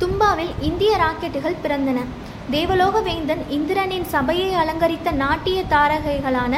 தும்பாவில் 0.00 0.52
இந்திய 0.68 0.92
ராக்கெட்டுகள் 1.04 1.60
பிறந்தன. 1.64 1.98
தேவலோக 2.50 3.00
வேந்தன் 3.08 3.42
இந்திரனின் 3.56 4.06
சபையை 4.14 4.48
அலங்கரித்த 4.62 5.10
நாட்டிய 5.24 5.58
தாரகைகளான 5.74 6.54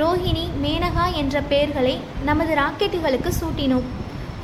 ரோஹிணி 0.00 0.44
மேனகா 0.64 1.06
என்ற 1.22 1.40
பெயர்களை 1.52 1.94
நமது 2.28 2.54
ராக்கெட்டுகளுக்கு 2.62 3.32
சூட்டினோம். 3.40 3.88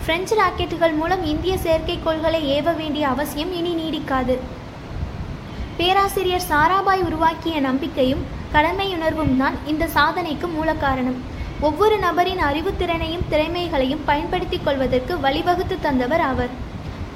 பிரெஞ்சு 0.05 0.37
ராக்கெட்டுகள் 0.41 0.95
மூலம் 1.01 1.25
இந்திய 1.33 1.55
செயற்கைக்கோள்களை 1.65 2.41
ஏவ 2.57 2.75
வேண்டிய 2.81 3.05
அவசியம் 3.15 3.53
இனி 3.61 3.73
நீடிக்காது. 3.81 4.37
பேராசிரியர் 5.81 6.49
சாராபாய் 6.49 7.03
உருவாக்கிய 7.09 7.59
நம்பிக்கையும் 7.67 8.25
கடமையுணர்வும் 8.55 9.37
தான் 9.43 9.55
இந்த 9.71 9.85
சாதனைக்கு 9.95 10.47
மூல 10.57 10.71
காரணம் 10.83 11.17
ஒவ்வொரு 11.69 11.97
நபரின் 12.05 12.43
அறிவுத்திறனையும் 12.49 13.25
திறமைகளையும் 13.31 14.03
பயன்படுத்திக் 14.09 14.65
கொள்வதற்கு 14.67 15.15
வழிவகுத்து 15.25 15.77
தந்தவர் 15.87 16.25
அவர். 16.31 16.53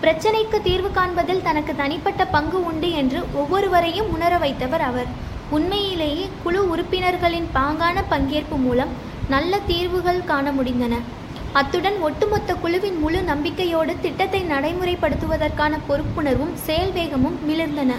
பிரச்சனைக்கு 0.03 0.59
தீர்வு 0.69 0.91
காண்பதில் 0.99 1.45
தனக்கு 1.49 1.75
தனிப்பட்ட 1.83 2.25
பங்கு 2.37 2.59
உண்டு 2.71 2.91
என்று 3.03 3.21
ஒவ்வொருவரையும் 3.43 4.09
உணர 4.17 4.33
வைத்தவர் 4.45 4.87
அவர். 4.91 5.13
உண்மையிலேயே 5.59 6.25
குழு 6.43 6.63
உறுப்பினர்களின் 6.73 7.51
பாங்கான 7.59 8.07
பங்கேற்பு 8.15 8.59
மூலம் 8.67 8.95
நல்ல 9.37 9.63
தீர்வுகள் 9.71 10.27
காண 10.33 10.49
முடிந்தன. 10.59 10.95
அத்துடன் 11.61 12.01
ஒட்டுமொத்த 12.09 12.55
குழுவின் 12.65 13.01
முழு 13.05 13.23
நம்பிக்கையோடு 13.33 13.95
திட்டத்தை 14.05 14.43
நடைமுறைப்படுத்துவதற்கான 14.55 15.73
பொறுப்புணர்வும் 15.89 16.55
செயல்வேகமும் 16.67 17.41
மிளிர்ந்தன. 17.49 17.95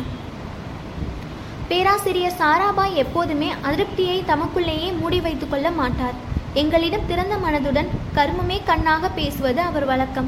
பேராசிரியர் 1.69 2.36
சாராபாய் 2.39 3.00
எப்போதுமே 3.01 3.48
அதிருப்தியை 3.67 4.17
தமக்குள்ளேயே 4.31 4.89
மூடி 4.98 5.19
வைத்து 5.25 5.45
கொள்ள 5.48 5.67
மாட்டார். 5.77 6.17
எங்களிடம் 6.62 7.07
திறந்த 7.12 7.36
மனதுடன் 7.45 7.89
கர்மமே 8.17 8.57
கண்ணாக 8.67 9.10
பேசுவது 9.19 9.62
அவர் 9.69 9.86
வழக்கம். 9.91 10.27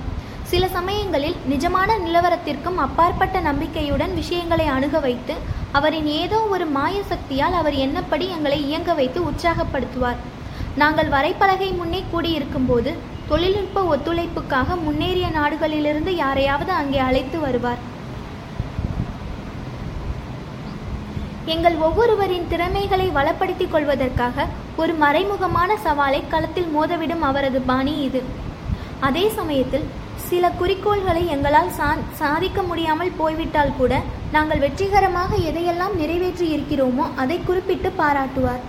சில 0.51 0.67
சமயங்களில் 0.77 1.37
நிஜமான 1.51 1.89
நிலவரத்திற்கும் 2.05 2.79
அப்பாற்பட்ட 2.85 3.39
நம்பிக்கையுடன் 3.49 4.13
விஷயங்களை 4.19 4.65
அணுக 4.75 4.99
வைத்து 5.05 5.35
அவரின் 5.79 6.09
ஏதோ 6.21 6.39
ஒரு 6.55 6.65
மாய 6.77 6.95
சக்தியால் 7.11 7.57
அவர் 7.59 7.77
என்னப்படி 7.85 8.27
எங்களை 8.37 8.59
இயங்க 8.69 8.93
வைத்து 8.99 9.21
உற்சாகப்படுத்துவார். 9.29 10.19
நாங்கள் 10.83 11.11
வரைபலகை 11.15 11.69
முன்னே 11.81 12.01
கூடியிருக்கும்போது 12.13 12.93
தொழில்நுட்ப 13.29 13.83
ஒத்துழைப்புக்காக 13.93 14.79
முன்னேறிய 14.87 15.29
நாடுகளிலிருந்து 15.39 16.13
யாரையாவது 16.23 16.73
அங்கே 16.81 16.99
அழைத்து 17.09 17.39
வருவார். 17.45 17.83
எங்கள் 21.53 21.75
ஒவ்வொருவரின் 21.85 22.47
திறமைகளை 22.51 23.05
வளப்படுத்திக் 23.17 23.71
கொள்வதற்காக 23.73 24.45
ஒரு 24.81 24.93
மறைமுகமான 25.03 25.71
சவாலை 25.85 26.21
களத்தில் 26.33 26.73
மோதவிடும் 26.75 27.23
அவரது 27.29 27.59
பாணி 27.69 27.93
இது. 28.07 28.21
அதே 29.07 29.25
சமயத்தில் 29.37 29.85
சில 30.29 30.49
குறிக்கோள்களை 30.59 31.23
எங்களால் 31.35 31.71
சா 31.77 31.89
சாதிக்க 32.21 32.61
முடியாமல் 32.69 33.13
போய்விட்டால் 33.19 33.75
கூட 33.77 33.93
நாங்கள் 34.35 34.63
வெற்றிகரமாக 34.65 35.31
எதையெல்லாம் 35.49 35.95
நிறைவேற்றி 36.01 36.47
இருக்கிறோமோ 36.55 37.05
அதை 37.23 37.37
குறிப்பிட்டு 37.49 37.91
பாராட்டுவார். 38.01 38.63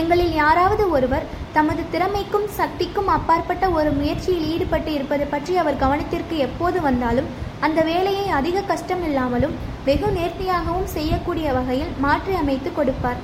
எங்களில் 0.00 0.32
யாராவது 0.42 0.84
ஒருவர் 0.96 1.28
தமது 1.56 1.82
திறமைக்கும் 1.92 2.48
சக்திக்கும் 2.60 3.12
அப்பாற்பட்ட 3.16 3.64
ஒரு 3.78 3.90
முயற்சியில் 3.98 4.48
ஈடுபட்டு 4.54 4.90
இருப்பது 4.94 5.26
பற்றி 5.34 5.52
அவர் 5.64 5.82
கவனத்திற்கு 5.84 6.36
எப்போது 6.46 6.80
வந்தாலும் 6.88 7.28
அந்த 7.66 7.80
வேலையை 7.92 8.26
அதிக 8.38 8.66
கஷ்டம் 8.72 9.04
இல்லாமலும் 9.08 9.54
வெகு 9.86 10.08
நேர்த்தியாகவும் 10.16 10.92
செய்யக்கூடிய 10.96 11.46
வகையில் 11.56 11.90
மாற்றி 12.04 12.34
அமைத்து 12.42 12.70
கொடுப்பார். 12.76 13.20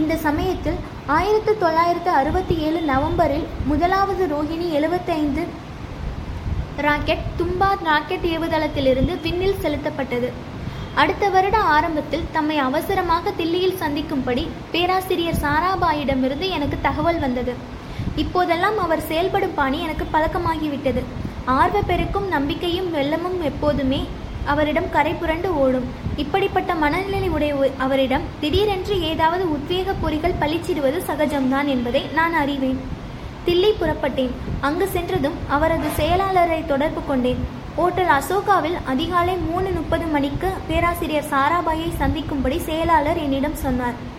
இந்த 0.00 0.14
சமயத்தில் 0.26 0.78
ஆயிரத்து 1.16 1.52
தொள்ளாயிரத்து 1.62 2.10
அறுபத்தி 2.20 2.54
ஏழு 2.66 2.80
நவம்பரில் 2.90 3.46
முதலாவது 3.70 4.24
ரோஹிணி 4.34 4.66
எழுபத்தைந்து 4.78 5.44
ராக்கெட் 6.86 7.24
தும்பா 7.38 7.70
ராக்கெட் 7.88 8.26
ஏவுதளத்திலிருந்து 8.34 9.14
விண்ணில் 9.24 9.60
செலுத்தப்பட்டது. 9.62 10.28
அடுத்த 11.02 11.24
வருட 11.36 11.56
ஆரம்பத்தில் 11.76 12.28
தம்மை 12.34 12.58
அவசரமாக 12.66 13.32
தில்லியில் 13.40 13.80
சந்திக்கும்படி 13.82 14.44
பேராசிரியர் 14.72 15.42
சாராபாயிடமிருந்து 15.44 16.46
எனக்கு 16.58 16.78
தகவல் 16.86 17.20
வந்தது. 17.24 17.54
இப்போதெல்லாம் 18.22 18.78
அவர் 18.84 19.06
செயல்படும் 19.10 19.56
பாணி 19.58 19.80
எனக்கு 19.86 20.06
பழக்கமாகிவிட்டது. 20.14 21.02
ஆர்வ 21.58 21.78
பெருக்கும் 21.90 22.28
நம்பிக்கையும் 22.36 22.88
வெள்ளமும் 22.96 23.38
எப்போதுமே 23.50 24.00
அவரிடம் 24.44 24.90
கரை 24.90 25.12
புரண்டு 25.12 25.60
ஓடும். 25.60 25.84
இப்படிப்பட்ட 26.16 26.74
மனநிலை 26.74 27.28
உடைய 27.28 27.70
அவரிடம் 27.78 28.22
திடீரென்று 28.40 29.00
ஏதாவது 29.00 29.44
உத்வேக 29.44 29.94
பொறிகள் 30.02 30.40
பளிச்சிடுவது 30.40 31.02
சகஜம்தான் 31.06 31.64
என்பதை 31.64 32.02
நான் 32.14 32.34
அறிவேன். 32.34 32.80
தில்லி 33.46 33.72
புறப்பட்டேன். 33.72 34.30
அங்கு 34.60 34.88
சென்றதும் 34.88 35.34
அவரது 35.48 35.88
செயலாளரை 35.96 36.66
தொடர்பு 36.66 37.02
கொண்டேன். 37.04 37.46
ஓட்டல் 37.74 38.06
அசோகாவில் 38.06 38.76
அதிகாலை 38.84 39.36
மூணு 39.36 39.70
முப்பது 39.70 40.06
மணிக்கு 40.06 40.48
பேராசிரியர் 40.68 41.30
சாராபாயை 41.30 41.96
சந்திக்கும்படி 41.96 42.58
செயலாளர் 42.58 43.18
என்னிடம் 43.18 43.54
சொன்னார். 43.54 44.16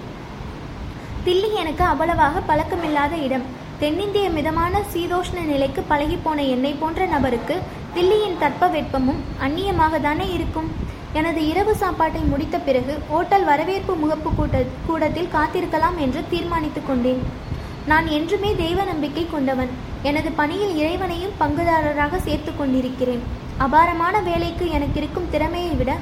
தில்லி 1.25 1.53
எனக்கு 1.53 1.83
அவ்வளவாக 1.83 2.39
பழக்கமில்லாத 2.39 3.23
இடம். 3.23 3.58
தென்னிந்திய 3.81 4.29
மிதமான 4.29 4.79
சீதோஷ்ண 4.93 5.39
நிலைக்கு 5.49 5.81
பழகிப்போன 5.89 6.39
என்னை 6.53 6.71
போன்ற 6.79 7.05
நபருக்கு 7.11 7.55
தில்லியின் 7.95 8.35
தட்பவெப்பமும் 8.41 9.21
அந்நியமாக 9.45 10.01
தானே 10.01 10.25
இருக்கும்? 10.37 10.67
எனது 11.13 11.41
இரவு 11.51 11.73
சாப்பாட்டை 11.75 12.21
முடித்த 12.31 12.57
பிறகு 12.65 12.93
ஓட்டல் 13.17 13.45
வரவேற்பு 13.49 13.93
முகப்பு 14.01 14.31
கூட்ட 14.39 14.63
கூடத்தில் 14.87 15.31
காத்திருக்கலாம் 15.35 15.99
என்று 16.05 16.23
தீர்மானித்துக் 16.33 16.87
கொண்டேன். 16.89 17.21
நான் 17.91 18.09
என்றுமே 18.17 18.51
தெய்வ 18.55 18.83
நம்பிக்கை 18.83 19.25
கொண்டவன். 19.31 19.71
எனது 20.09 20.31
பணியில் 20.41 20.75
இறைவனையும் 20.81 21.37
பங்குதாரராக 21.39 22.21
சேர்த்து 22.27 22.53
கொண்டிருக்கிறேன். 22.55 23.23
அபாரமான 23.67 24.15
வேலைக்கு 24.29 24.67
எனக்கு 24.79 24.99
இருக்கும் 25.01 25.31
திறமையை 25.31 25.73
விட 25.79 25.93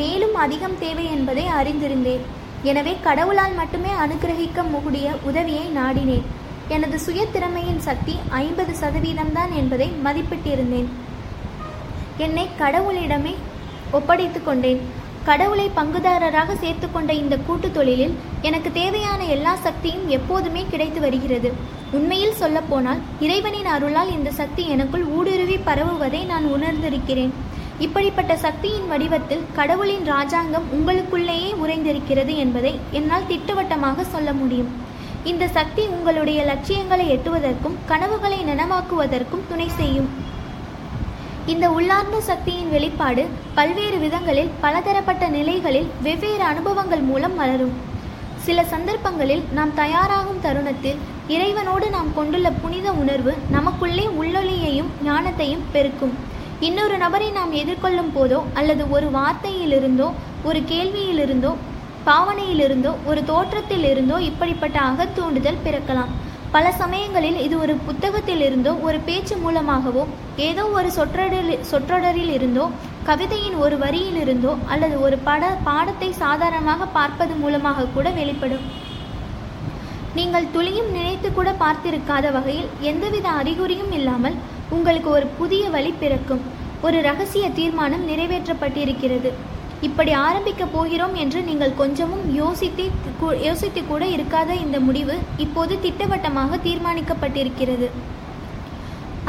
மேலும் 0.00 0.34
அதிகம் 0.46 0.78
தேவை 0.78 1.06
என்பதை 1.18 1.46
அறிந்திருந்தேன். 1.58 2.24
எனவே 2.62 2.96
கடவுளால் 3.02 3.54
மட்டுமே 3.60 3.94
அனுகிரகிக்க 4.06 4.68
முடிய 4.72 5.16
உதவியை 5.22 5.68
நாடினேன். 5.78 6.26
எனது 6.68 6.98
சுய 6.98 7.26
திறமையின் 7.26 7.80
சக்தி 7.80 8.18
ஐம்பது 8.28 8.72
சதவீதம்தான் 8.80 9.52
என்பதை 9.54 9.92
மதிப்பிட்டிருந்தேன். 10.04 10.88
என்னை 12.16 12.48
கடவுளிடமே 12.58 13.34
ஒப்படைத்து 13.90 14.42
கொண்டேன். 14.42 14.80
கடவுளை 15.24 15.70
பங்குதாரராக 15.76 16.56
சேர்த்துக்கொண்ட 16.62 17.10
இந்த 17.10 17.36
கூட்டு 17.36 17.72
தொழிலில் 17.72 18.14
எனக்கு 18.40 18.72
தேவையான 18.72 19.24
எல்லா 19.24 19.54
சக்தியும் 19.54 20.08
எப்போதுமே 20.08 20.66
கிடைத்து 20.70 21.00
வருகிறது. 21.00 21.52
உண்மையில் 21.90 22.38
சொல்லப்போனால் 22.42 22.98
இறைவனின் 23.20 23.66
அருளால் 23.66 24.12
இந்த 24.12 24.30
சக்தி 24.30 24.68
எனக்குள் 24.68 25.04
ஊடுருவி 25.04 25.58
பரவுவதை 25.58 26.24
நான் 26.24 26.44
உணர்ந்திருக்கிறேன். 26.44 27.30
இப்படிப்பட்ட 27.78 28.36
சக்தியின் 28.36 28.88
வடிவத்தில் 28.88 29.46
கடவுளின் 29.54 30.04
ராஜாங்கம் 30.04 30.68
உங்களுக்குள்ளேயே 30.78 31.54
உறைந்திருக்கிறது 31.64 32.36
என்பதை 32.36 32.78
என்னால் 32.90 33.26
திட்டவட்டமாக 33.26 34.04
சொல்ல 34.04 34.32
முடியும். 34.32 34.85
இந்த 35.30 35.44
சக்தி 35.56 35.82
உங்களுடைய 35.94 36.40
லட்சியங்களை 36.48 37.04
எட்டுவதற்கும் 37.14 37.76
கனவுகளை 37.90 38.38
நனவாக்குவதற்கும் 38.50 39.46
துணை 39.48 39.68
செய்யும். 39.78 40.08
இந்த 41.52 41.66
உள்ளார்ந்த 41.76 42.20
சக்தியின் 42.28 42.70
வெளிப்பாடு 42.74 43.22
பல்வேறு 43.58 43.98
விதங்களில் 44.04 44.52
பலதரப்பட்ட 44.64 45.24
நிலைகளில் 45.36 45.90
வெவ்வேறு 46.06 46.44
அனுபவங்கள் 46.52 47.04
மூலம் 47.10 47.36
மலரும். 47.40 47.74
சில 48.46 48.64
சந்தர்ப்பங்களில் 48.72 49.44
நாம் 49.58 49.72
தயாராகும் 49.82 50.42
தருணத்தில் 50.46 50.98
இறைவனோடு 51.34 51.86
நாம் 51.96 52.10
கொண்டுள்ள 52.18 52.50
புனித 52.62 52.88
உணர்வு 53.02 53.34
நமக்குள்ளே 53.56 54.06
உள்ளொளியையும் 54.20 54.90
ஞானத்தையும் 55.04 55.64
பெருக்கும். 55.76 56.14
இன்னொரு 56.68 56.96
நபரை 57.04 57.30
நாம் 57.38 57.54
எதிர்கொள்ளும் 57.62 58.12
போதோ 58.16 58.38
அல்லது 58.60 58.84
ஒரு 58.96 59.08
வார்த்தையிலிருந்தோ 59.16 60.10
ஒரு 60.48 60.60
கேள்வியிலிருந்தோ 60.72 61.52
பாவனையிலிருந்தோ 62.08 62.92
ஒரு 63.10 63.20
தோற்றத்திலிருந்தோ 63.30 64.16
இப்படிப்பட்ட 64.30 64.78
அகத்தூண்டுதல் 64.90 65.62
பிறக்கலாம். 65.66 66.12
பல 66.54 66.66
சமயங்களில் 66.80 67.38
இது 67.44 67.54
ஒரு 67.64 67.74
புத்தகத்தில் 67.86 68.42
இருந்தோ 68.46 68.72
ஒரு 68.86 68.98
பேச்சு 69.06 69.34
மூலமாகவோ 69.44 70.02
ஏதோ 70.48 70.64
ஒரு 70.78 70.88
சொற்றொடரில் 70.96 71.64
சொற்றொடரில் 71.70 72.32
இருந்தோ 72.36 72.64
கவிதையின் 73.08 73.56
ஒரு 73.64 73.76
வரியிலிருந்தோ 73.82 74.52
அல்லது 74.72 74.96
ஒரு 75.06 75.16
பட 75.28 75.50
பாடத்தை 75.68 76.10
சாதாரணமாக 76.22 76.86
பார்ப்பது 76.98 77.34
மூலமாக 77.42 77.88
கூட 77.96 78.10
வெளிப்படும். 78.20 78.64
நீங்கள் 80.18 80.52
துளியும் 80.54 80.92
நினைத்து 80.96 81.28
கூட 81.38 81.50
பார்த்திருக்காத 81.64 82.30
வகையில் 82.36 82.70
எந்தவித 82.90 83.26
அறிகுறியும் 83.40 83.92
இல்லாமல் 83.98 84.38
உங்களுக்கு 84.76 85.10
ஒரு 85.16 85.26
புதிய 85.40 85.64
வழி 85.74 85.92
பிறக்கும். 86.04 86.44
ஒரு 86.86 86.98
ரகசிய 87.08 87.46
தீர்மானம் 87.58 88.08
நிறைவேற்றப்பட்டிருக்கிறது. 88.12 89.32
இப்படி 89.86 90.12
ஆரம்பிக்கப் 90.26 90.72
போகிறோம் 90.74 91.14
என்று 91.22 91.40
நீங்கள் 91.42 91.78
கொஞ்சமும் 91.80 92.24
யோசித்து 92.34 92.84
யோசித்து 93.46 93.80
கூட 93.86 94.04
இருக்காத 94.16 94.50
இந்த 94.64 94.80
முடிவு 94.86 95.14
இப்போது 95.44 95.74
திட்டவட்டமாக 95.84 96.58
தீர்மானிக்கப்பட்டிருக்கிறது. 96.66 97.88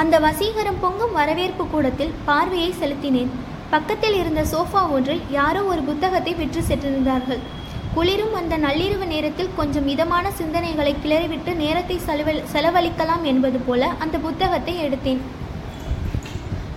அந்த 0.01 0.16
வசீகரம் 0.25 0.82
பொங்கும் 0.82 1.16
வரவேற்பு 1.20 1.66
கூடத்தில் 1.68 2.13
பார்வையை 2.25 2.74
செலுத்தினேன். 2.82 3.32
பக்கத்தில் 3.70 4.18
இருந்த 4.22 4.42
சோஃபா 4.51 4.82
ஒன்றில் 4.96 5.24
யாரோ 5.38 5.62
ஒரு 5.72 5.82
புத்தகத்தை 5.89 6.34
விற்று 6.34 6.62
சென்றிருந்தார்கள். 6.70 7.42
குளிரும் 7.96 8.36
அந்த 8.42 8.56
நள்ளிரவு 8.66 9.06
நேரத்தில் 9.13 9.56
கொஞ்சம் 9.58 9.88
இதமான 9.94 10.32
சிந்தனைகளை 10.39 10.94
கிளறிவிட்டு 11.04 11.54
நேரத்தை 11.63 11.98
செலவழிக்கலாம் 12.54 13.24
என்பது 13.32 13.60
போல 13.68 13.89
அந்த 14.06 14.18
புத்தகத்தை 14.18 14.75
எடுத்தேன். 14.86 15.22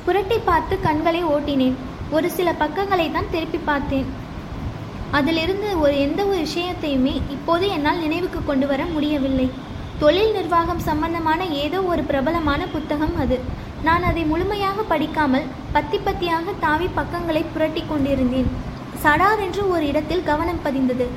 புரட்டி 0.05 0.39
பார்த்து 0.51 0.81
கண்களை 0.81 1.23
ஓட்டினேன். 1.35 1.79
ஒரு 2.17 2.29
சில 2.37 2.49
பக்கங்களை 2.63 3.07
தான் 3.17 3.33
திருப்பி 3.35 3.59
பார்த்தேன். 3.71 4.09
அதிலிருந்து 5.19 5.69
ஒரு 5.85 5.95
எந்த 6.07 6.21
ஒரு 6.31 6.41
விஷயத்தையுமே 6.49 7.15
இப்போது 7.35 7.65
என்னால் 7.77 8.03
நினைவுக்கு 8.05 8.41
கொண்டு 8.49 8.67
வர 8.73 8.83
முடியவில்லை. 8.95 9.47
தொழில் 10.03 10.35
நிர்வாகம் 10.37 10.83
சம்பந்தமான 10.89 11.41
ஏதோ 11.65 11.79
ஒரு 11.93 12.03
பிரபலமான 12.11 12.61
புத்தகம் 12.75 13.17
அது. 13.23 13.37
நான் 13.87 14.05
அதை 14.11 14.23
முழுமையாக 14.31 14.83
படிக்காமல் 14.93 15.49
பத்தி 15.75 15.99
பத்தியாக 16.07 16.55
தாவி 16.65 16.89
பக்கங்களை 16.99 17.43
புரட்டி 17.55 17.83
கொண்டிருந்தேன். 17.91 18.49
சடார் 19.03 19.43
என்று 19.47 19.63
ஒரு 19.75 19.85
இடத்தில் 19.91 20.27
கவனம் 20.31 20.63
பதிந்தது. 20.67 21.09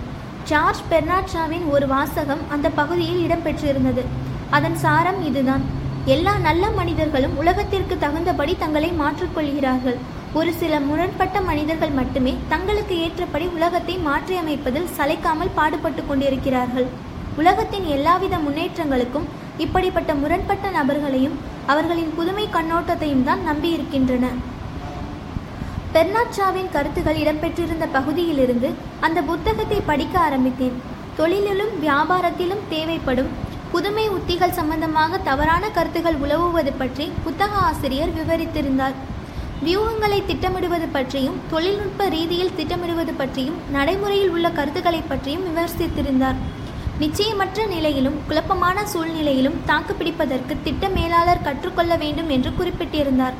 ஜார்ஜ் 0.49 0.83
பெர்னாட்ஷாவின் 0.91 1.65
ஒரு 1.75 1.85
வாசகம் 1.95 2.43
அந்த 2.55 2.67
பகுதியில் 2.79 3.23
இடம்பெற்றிருந்தது. 3.25 4.03
அதன் 4.57 4.77
சாரம் 4.83 5.21
இதுதான். 5.29 5.63
எல்லா 6.13 6.33
நல்ல 6.47 6.63
மனிதர்களும் 6.79 7.37
உலகத்திற்கு 7.41 7.95
தகுந்தபடி 8.05 8.53
தங்களை 8.63 8.89
மாற்றிக்கொள்கிறார்கள் 9.01 9.99
ஒரு 10.39 10.51
சில 10.59 10.73
முரண்பட்ட 10.85 11.37
மனிதர்கள் 11.47 11.91
மட்டுமே 11.97 12.31
தங்களுக்கு 12.51 12.95
ஏற்றபடி 13.05 13.45
உலகத்தை 13.57 13.95
மாற்றியமைப்பதில் 14.07 14.87
சளைக்காமல் 14.97 15.51
பாடுபட்டு 15.57 16.01
கொண்டிருக்கிறார்கள். 16.07 16.87
உலகத்தின் 17.41 17.85
எல்லாவித 17.95 18.37
முன்னேற்றங்களுக்கும் 18.45 19.27
இப்படிப்பட்ட 19.65 20.11
முரண்பட்ட 20.21 20.67
நபர்களையும் 20.79 21.37
அவர்களின் 21.73 22.11
புதுமை 22.17 22.45
கண்ணோட்டத்தையும் 22.55 23.23
தான் 23.29 23.43
நம்பியிருக்கின்றன. 23.49 24.25
பெர்னாட்ஷாவின் 25.95 26.73
கருத்துகள் 26.75 27.21
இடம்பெற்றிருந்த 27.23 27.85
பகுதியிலிருந்து 27.97 28.69
அந்த 29.07 29.21
புத்தகத்தை 29.31 29.79
படிக்க 29.91 30.15
ஆரம்பித்தேன். 30.27 30.77
தொழிலிலும் 31.19 31.73
வியாபாரத்திலும் 31.85 32.67
தேவைப்படும் 32.75 33.33
புதுமை 33.73 34.05
உத்திகள் 34.17 34.57
சம்பந்தமாக 34.59 35.19
தவறான 35.29 35.63
கருத்துகள் 35.77 36.21
உலவுவது 36.25 36.71
பற்றி 36.81 37.05
புத்தக 37.25 37.53
ஆசிரியர் 37.69 38.15
விவரித்திருந்தார். 38.19 38.97
வியூகங்களை 39.65 40.17
திட்டமிடுவது 40.29 40.87
பற்றியும் 40.93 41.37
தொழில்நுட்ப 41.51 42.07
ரீதியில் 42.13 42.55
திட்டமிடுவது 42.57 43.13
பற்றியும் 43.19 43.57
நடைமுறையில் 43.75 44.31
உள்ள 44.35 44.47
கருத்துக்களை 44.57 45.01
பற்றியும் 45.11 45.45
விமர்சித்திருந்தார். 45.47 46.37
நிச்சயமற்ற 47.01 47.65
நிலையிலும் 47.73 48.17
குழப்பமான 48.27 48.77
சூழ்நிலையிலும் 48.93 49.57
தாக்குப்பிடிப்பதற்கு 49.69 50.53
திட்ட 50.65 50.89
மேலாளர் 50.97 51.45
கற்றுக்கொள்ள 51.47 51.95
வேண்டும் 52.03 52.29
என்று 52.35 52.51
குறிப்பிட்டிருந்தார். 52.59 53.35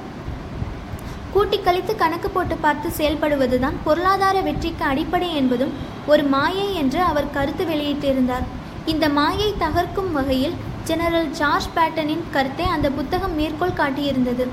கூட்டி 1.33 1.57
கழித்து 1.59 1.93
கணக்கு 2.01 2.29
போட்டு 2.29 2.55
பார்த்து 2.65 2.89
செயல்படுவதுதான் 2.99 3.77
பொருளாதார 3.85 4.37
வெற்றிக்கு 4.47 4.85
அடிப்படை 4.91 5.29
என்பதும் 5.39 5.73
ஒரு 6.11 6.25
மாயை 6.33 6.67
என்று 6.81 6.99
அவர் 7.11 7.33
கருத்து 7.37 7.65
வெளியிட்டிருந்தார். 7.71 8.45
இந்த 8.93 9.07
மாயை 9.19 9.49
தகர்க்கும் 9.63 10.11
வகையில் 10.17 10.59
ஜெனரல் 10.89 11.31
ஜார்ஜ் 11.39 11.73
பேட்டனின் 11.77 12.27
கருத்தை 12.35 12.67
அந்த 12.75 12.87
புத்தகம் 12.99 13.35
மேற்கோள் 13.39 13.79
காட்டியிருந்தது. 13.81 14.45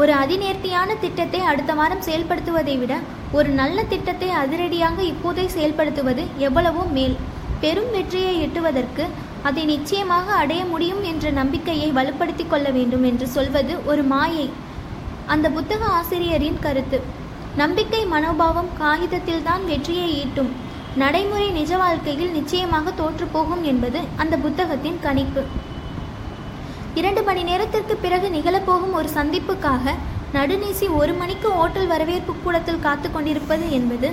ஒரு 0.00 0.12
அதிநேர்த்தியான 0.22 0.90
திட்டத்தை 1.00 1.40
அடுத்த 1.50 1.72
வாரம் 1.78 2.04
செயல்படுத்துவதை 2.06 2.74
விட 2.78 2.94
ஒரு 3.38 3.48
நல்ல 3.58 3.78
திட்டத்தை 3.92 4.28
அதிரடியாக 4.42 4.98
இப்போதே 5.10 5.44
செயல்படுத்துவது 5.56 6.22
எவ்வளவோ 6.46 6.82
மேல். 6.96 7.16
பெரும் 7.62 7.90
வெற்றியை 7.96 8.32
எட்டுவதற்கு 8.46 9.04
அதை 9.48 9.62
நிச்சயமாக 9.64 10.26
அடைய 10.42 10.62
முடியும் 10.64 11.02
என்ற 11.10 11.30
நம்பிக்கையை 11.40 11.88
வலுப்படுத்திக் 11.98 12.50
கொள்ள 12.52 12.68
வேண்டும் 12.76 13.04
என்று 13.10 13.26
சொல்வது 13.36 13.74
ஒரு 13.90 14.02
மாயை. 14.12 14.46
அந்த 15.34 15.46
புத்தக 15.56 15.84
ஆசிரியரின் 15.98 16.62
கருத்து. 16.64 17.00
நம்பிக்கை 17.62 18.02
மனோபாவம் 18.14 18.70
காகிதத்தில்தான் 18.80 19.64
வெற்றியை 19.70 20.08
ஈட்டும். 20.22 20.50
நடைமுறை 21.02 21.48
நிஜ 21.58 21.76
வாழ்க்கையில் 21.76 22.34
நிச்சயமாக 22.38 22.90
தோற்றுப்போகும் 23.02 23.62
என்பது 23.72 24.00
அந்த 24.24 24.34
புத்தகத்தின் 24.46 24.98
கணிப்பு. 25.06 25.44
இரண்டு 26.98 27.22
மணி 27.26 27.42
நேரத்திற்கு 27.48 27.94
பிறகு 28.02 28.26
நிகழப்போகும் 28.34 28.96
ஒரு 28.98 29.08
சந்திப்புக்காக 29.16 29.94
நடுநீசி 30.34 30.86
ஒரு 30.98 31.12
மணிக்கு 31.20 31.48
ஓட்டல் 31.62 31.88
வரவேற்பு 31.92 32.32
கூடத்தில் 32.44 32.84
காத்து 32.86 33.08
கொண்டிருப்பது 33.10 33.66
என்பது 33.78 34.08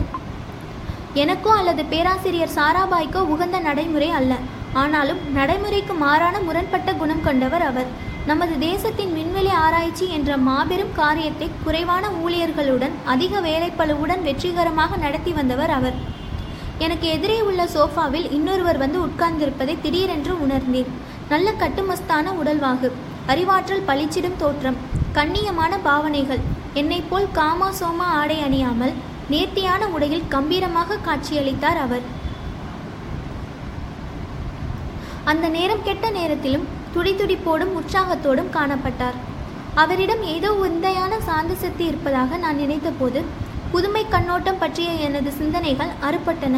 எனக்கோ 1.24 1.52
அல்லது 1.60 1.84
பேராசிரியர் 1.92 2.56
சாராபாய்க்கோ 2.58 3.22
உகந்த 3.34 3.58
நடைமுறை 3.68 4.10
அல்ல. 4.20 4.34
ஆனாலும் 4.82 5.22
நடைமுறைக்கு 5.38 5.94
மாறான 6.04 6.36
முரண்பட்ட 6.48 6.90
குணம் 7.02 7.24
கொண்டவர் 7.28 7.66
அவர். 7.70 7.90
நமது 8.30 8.56
தேசத்தின் 8.68 9.14
விண்வெளி 9.18 9.52
ஆராய்ச்சி 9.66 10.08
என்ற 10.18 10.32
மாபெரும் 10.48 10.96
காரியத்தை 11.02 11.50
குறைவான 11.66 12.04
ஊழியர்களுடன் 12.24 12.98
அதிக 13.14 13.42
வேலைப்பழுவுடன் 13.50 14.26
வெற்றிகரமாக 14.30 14.98
நடத்தி 15.06 15.34
வந்தவர் 15.40 15.74
அவர். 15.78 15.98
எனக்கு 16.86 17.08
எதிரே 17.16 17.40
உள்ள 17.50 17.62
சோஃபாவில் 17.76 18.28
இன்னொருவர் 18.38 18.82
வந்து 18.84 19.00
உட்கார்ந்திருப்பதை 19.08 19.76
திடீரென்று 19.86 20.36
உணர்ந்தேன். 20.46 20.92
நல்ல 21.32 21.50
கட்டுமஸ்தான 21.60 22.32
உடல்வாகு. 22.42 22.90
அறிவாற்றல் 23.32 23.88
பளிச்சிடும் 23.88 24.40
தோற்றம். 24.42 24.78
கண்ணியமான 25.18 25.74
பாவனைகள். 25.84 26.42
என்னைப் 26.80 27.10
போல் 27.10 27.28
காமா 27.40 27.68
சோமா 27.80 28.08
ஆடை 28.20 28.38
அணியாமல் 28.48 28.94
நேர்த்தியான 29.34 29.88
உடையில் 29.96 30.28
கம்பீரமாக 30.34 30.98
காட்சியளித்தார் 31.08 31.80
அவர். 31.86 32.06
அந்த 35.32 35.48
நேரம் 35.56 35.84
கெட்ட 35.84 36.10
நேரத்திலும் 36.10 36.68
துடிதுடிப்போடும் 36.96 37.76
உற்சாகத்தோடும் 37.80 38.54
காணப்பட்டார். 38.58 39.18
அவரிடம் 39.82 40.24
ஏதோ 40.36 40.50
உந்தையான 40.66 41.20
சாந்த 41.28 41.54
சக்தி 41.64 41.86
இருப்பதாக 41.86 42.38
நான் 42.44 42.62
நினைத்தபோது 42.64 43.22
புதுமை 43.74 44.06
கண்ணோட்டம் 44.10 44.62
பற்றிய 44.64 44.92
எனது 45.08 45.32
சிந்தனைகள் 45.32 45.94
அறுபட்டன. 46.10 46.58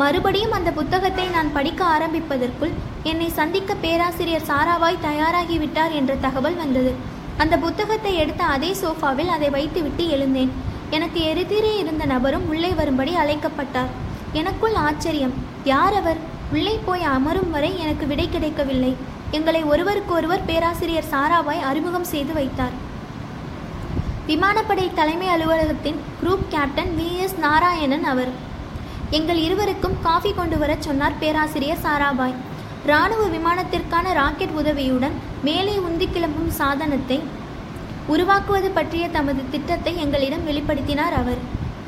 மறுபடியும் 0.00 0.56
அந்த 0.58 0.70
புத்தகத்தை 0.70 1.24
நான் 1.26 1.52
படிக்க 1.52 1.80
ஆரம்பிப்பதற்குள் 1.94 2.74
என்னை 3.02 3.28
சந்திக்க 3.28 3.74
பேராசிரியர் 3.74 4.48
சாராவாய் 4.48 5.04
தயாராகிவிட்டார் 5.06 5.92
என்ற 5.98 6.12
தகவல் 6.14 6.56
வந்தது. 6.56 6.92
அந்த 7.36 7.54
புத்தகத்தை 7.64 8.12
எடுத்த 8.14 8.42
அதே 8.44 8.70
சோஃபாவில் 8.82 9.34
அதை 9.36 9.50
வைத்துவிட்டு 9.50 10.04
எழுந்தேன். 10.08 10.52
எனக்கு 10.90 11.20
எரிதிரே 11.32 11.72
இருந்த 11.78 12.04
நபரும் 12.04 12.48
உள்ளே 12.48 12.70
வரும்படி 12.80 13.12
அழைக்கப்பட்டார். 13.14 13.92
எனக்குள் 14.32 14.76
ஆச்சரியம். 14.88 15.34
யார் 15.64 15.94
அவர்? 15.94 16.20
உள்ளே 16.52 16.74
போய் 16.84 17.08
அமரும் 17.16 17.50
வரை 17.50 17.72
எனக்கு 17.78 18.06
விடை 18.06 18.28
கிடைக்கவில்லை. 18.28 18.92
எங்களை 19.30 19.62
ஒருவருக்கொருவர் 19.72 20.46
பேராசிரியர் 20.46 21.10
சாராவாய் 21.12 21.66
அறிமுகம் 21.70 22.10
செய்து 22.12 22.32
வைத்தார். 22.32 22.76
விமானப்படை 24.26 24.86
தலைமை 24.94 25.28
அலுவலகத்தின் 25.28 25.98
group 26.22 26.46
captain 26.54 26.92
V 26.98 27.08
S 27.24 27.38
Narayanan 27.46 28.06
அவர். 28.14 28.32
எங்கள் 29.16 29.38
இருவருக்கும் 29.44 29.94
காஃபி 30.04 30.30
கொண்டு 30.32 30.56
வரச் 30.58 30.84
சொன்னார் 30.86 31.16
பேராசிரியர் 31.20 31.80
சாராபாய். 31.84 32.34
இராணுவ 32.88 33.22
விமானத்திற்கான 33.32 34.12
ராக்கெட் 34.18 34.54
உதவியுடன் 34.60 35.16
மேலே 35.46 35.74
உந்தி 35.86 36.06
கிளம்பும் 36.10 36.52
சாதனத்தை 36.58 37.18
உருவாக்குவது 38.14 38.68
பற்றிய 38.76 39.04
தமது 39.16 39.42
திட்டத்தை 39.54 39.92
எங்களிடம் 40.04 40.44
வெளிப்படுத்தினார் 40.50 41.16
அவர். 41.22 41.40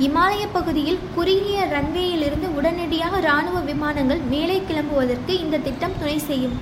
இமாலய 0.06 0.48
பகுதியில் 0.56 0.98
குறுகிய 1.16 1.68
ரன்வேயிலிருந்து 1.74 2.50
உடனடியாக 2.58 3.20
இராணுவ 3.26 3.60
விமானங்கள் 3.70 4.24
மேலே 4.34 4.58
கிளம்புவதற்கு 4.70 5.32
இந்த 5.44 5.62
திட்டம் 5.68 5.96
துணை 6.02 6.18
செய்யும். 6.28 6.58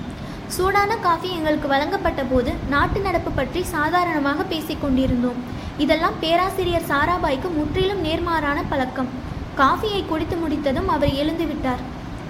சூடான 0.57 0.91
காஃபி 1.07 1.29
எங்களுக்கு 1.39 1.67
வழங்கப்பட்ட 1.73 2.21
போது 2.31 2.53
நாட்டு 2.75 3.01
நடப்பு 3.07 3.33
பற்றி 3.41 3.63
சாதாரணமாக 3.75 4.47
பேசிக் 4.53 4.83
கொண்டிருந்தோம். 4.85 5.41
இதெல்லாம் 5.85 6.21
பேராசிரியர் 6.25 6.89
சாராபாய்க்கு 6.93 7.51
முற்றிலும் 7.59 8.05
நேர்மாறான 8.07 8.59
பழக்கம். 8.73 9.11
காஃபியை 9.59 10.01
குடித்து 10.05 10.35
முடித்ததும் 10.35 10.87
அவர் 10.87 11.13
எழுந்து 11.21 11.45
விட்டார். 11.47 11.81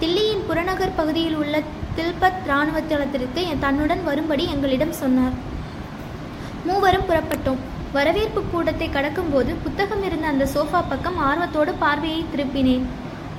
தில்லியின் 0.02 0.46
புறநகர் 0.48 0.98
பகுதியில் 1.00 1.36
உள்ள 1.36 1.56
தில்பத் 1.98 2.40
இராணுவ 2.46 2.82
தளத்திற்கு 2.82 3.44
தன்னுடன் 3.60 4.04
வரும்படி 4.04 4.44
எங்களிடம் 4.54 4.96
சொன்னார். 5.02 5.36
மூவரும் 6.68 7.08
புறப்பட்டோம். 7.10 7.62
வரவேற்பு 7.92 8.42
கூடத்தை 8.52 8.88
கடக்கும்போது 8.90 9.52
புத்தகம் 9.64 10.04
இருந்த 10.04 10.28
அந்த 10.28 10.48
சோஃபா 10.54 10.82
பக்கம் 10.90 11.18
ஆர்வத்தோடு 11.30 11.74
பார்வையை 11.74 12.26
திருப்பினேன். 12.32 12.86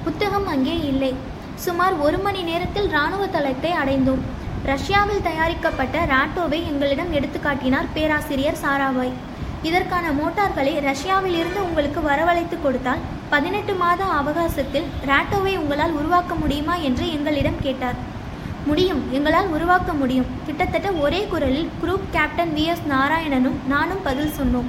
புத்தகம் 0.04 0.46
அங்கே 0.46 0.76
இல்லை. 0.90 1.14
சுமார் 1.54 1.96
ஒரு 2.06 2.18
மணி 2.18 2.42
நேரத்தில் 2.42 2.88
இராணுவ 2.88 3.26
தளத்தை 3.26 3.72
அடைந்தோம். 3.82 4.22
ரஷ்யாவில் 4.64 5.22
தயாரிக்கப்பட்ட 5.22 5.98
ராட்டோவை 6.14 6.58
எங்களிடம் 6.70 7.12
எடுத்து 7.12 7.40
காட்டினார் 7.40 7.88
பேராசிரியர் 7.94 8.60
சாராபாய் 8.64 9.16
இதற்கான 9.62 10.06
மோட்டார்களை 10.10 10.80
ரஷ்யாவில் 10.80 11.36
இருந்து 11.40 11.60
உங்களுக்கு 11.64 12.00
வரவழைத்து 12.10 12.56
கொடுத்தால் 12.62 13.02
பதினெட்டு 13.32 13.74
மாத 13.74 14.04
அவகாசத்தில் 14.04 14.88
ராட்டோவை 15.06 15.56
உங்களால் 15.56 15.92
உருவாக்க 15.92 16.34
முடியுமா 16.34 16.74
என்று 16.74 17.12
எங்களிடம் 17.12 17.60
கேட்டார். 17.62 17.94
முடியும் 18.66 19.12
எங்களால் 19.12 19.48
உருவாக்க 19.48 19.92
முடியும். 19.92 20.26
கிட்டத்தட்ட 20.46 20.90
ஒரே 20.90 21.26
குரலில் 21.30 21.70
குரூப் 21.82 22.10
கேப்டன் 22.10 22.52
வி. 22.56 22.64
எஸ். 22.64 22.82
நாராயணனும் 22.90 23.58
நானும் 23.68 24.02
பதில் 24.02 24.32
சொன்னோம். 24.38 24.68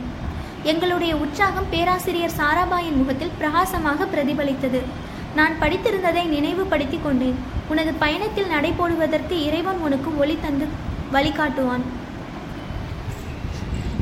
எங்களுடைய 0.64 1.16
உற்சாகம் 1.16 1.70
பேராசிரியர் 1.70 2.38
சாராபாயின் 2.38 2.96
முகத்தில் 2.96 3.36
பிரகாசமாக 3.38 4.06
பிரதிபலித்தது. 4.06 4.82
நான் 5.36 5.60
படித்திருந்ததை 5.60 6.26
நினைவுபடுத்தி 6.26 7.00
கொண்டேன். 7.04 7.36
உனது 7.68 7.94
பயணத்தில் 7.94 8.52
நடைபோடுவதற்கு 8.60 9.44
இறைவன் 9.44 9.78
உனக்கு 9.78 10.20
ஒளி 10.20 10.38
தந்து 10.42 10.68
வழிகாட்டுவான். 11.14 11.86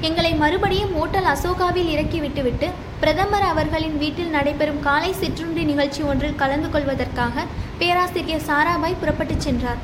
எங்களை 0.01 0.35
மறுபடியும் 0.35 0.95
ஓட்டல் 0.95 1.29
அசோகாவில் 1.33 1.89
இறக்கி 1.89 2.19
விட்டுவிட்டு 2.19 2.89
பிரதமர் 3.01 3.45
அவர்களின் 3.51 3.95
வீட்டில் 4.01 4.33
நடைபெறும் 4.35 4.81
காலை 4.87 5.11
சிற்றுண்டி 5.19 5.63
நிகழ்ச்சி 5.69 6.01
ஒன்றில் 6.09 6.39
கலந்து 6.41 6.67
கொள்வதற்காக 6.69 7.43
பேராசிரியர் 7.79 8.43
சாராபாய் 8.47 8.99
புறப்பட்டுச் 8.99 9.45
சென்றார். 9.45 9.79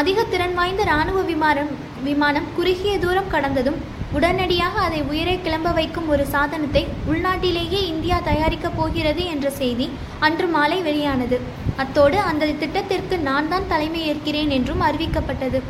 அதிக 0.00 0.24
திறன் 0.32 0.54
வாய்ந்த 0.58 0.82
இராணுவ 0.82 1.18
விமானம் 1.30 1.70
விமானம் 2.08 2.48
குறுகிய 2.56 2.94
தூரம் 3.04 3.32
கடந்ததும் 3.34 3.78
உடனடியாக 4.16 4.74
அதை 4.80 5.00
உயரே 5.10 5.36
கிளம்ப 5.44 5.70
வைக்கும் 5.78 6.08
ஒரு 6.08 6.24
சாதனத்தை 6.34 6.82
உள்நாட்டிலேயே 7.12 7.80
இந்தியா 7.92 8.18
தயாரிக்கப் 8.30 8.76
போகிறது 8.76 9.24
என்ற 9.34 9.48
செய்தி 9.60 9.86
அன்று 10.26 10.46
மாலை 10.46 10.78
வெளியானது. 10.88 11.38
அத்தோடு 11.76 12.18
அந்த 12.30 12.52
திட்டத்திற்கு 12.62 13.18
நான் 13.28 13.48
தான் 13.48 13.68
தலைமை 13.68 14.02
ஏற்கிறேன் 14.10 14.52
என்றும் 14.58 14.82
அறிவிக்கப்பட்டது. 14.82 15.60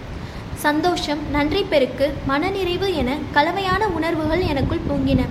சந்தோஷம் 0.67 1.23
நன்றி 1.31 1.63
பெருக்கு 1.63 2.07
மனநிறைவு 2.27 2.89
என 3.03 3.11
கலவையான 3.37 3.83
உணர்வுகள் 3.99 4.45
எனக்குள் 4.53 4.89
பொங்கின. 4.91 5.23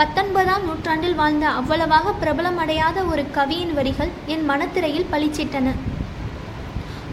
பத்தொன்பதாம் 0.00 0.62
நூற்றாண்டில் 0.66 1.16
வாழ்ந்த 1.18 1.46
அவ்வளவாக 1.58 2.12
பிரபலமடையாத 2.20 2.98
ஒரு 3.12 3.22
கவியின் 3.36 3.74
வரிகள் 3.78 4.12
என் 4.32 4.44
மனத்திரையில் 4.50 5.08
பளிச்சிட்டன. 5.12 5.68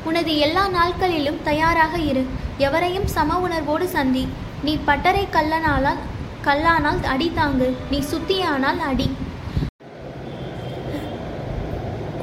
உனது 0.10 0.34
எல்லா 0.46 0.64
நாட்களிலும் 0.76 1.40
தயாராக 1.50 1.98
இரு. 2.12 2.24
எவரையும் 2.68 3.10
சம 3.16 3.40
உணர்வோடு 3.46 3.88
சந்தி. 3.96 4.24
நீ 4.66 4.76
பட்டறை 4.90 5.26
கல்லனாலால் 5.36 6.02
கல்லானால் 6.48 7.04
அடி 7.14 7.30
தாங்கு. 7.40 7.70
நீ 7.92 8.00
சுத்தியானால் 8.14 8.82
அடி. 8.90 9.10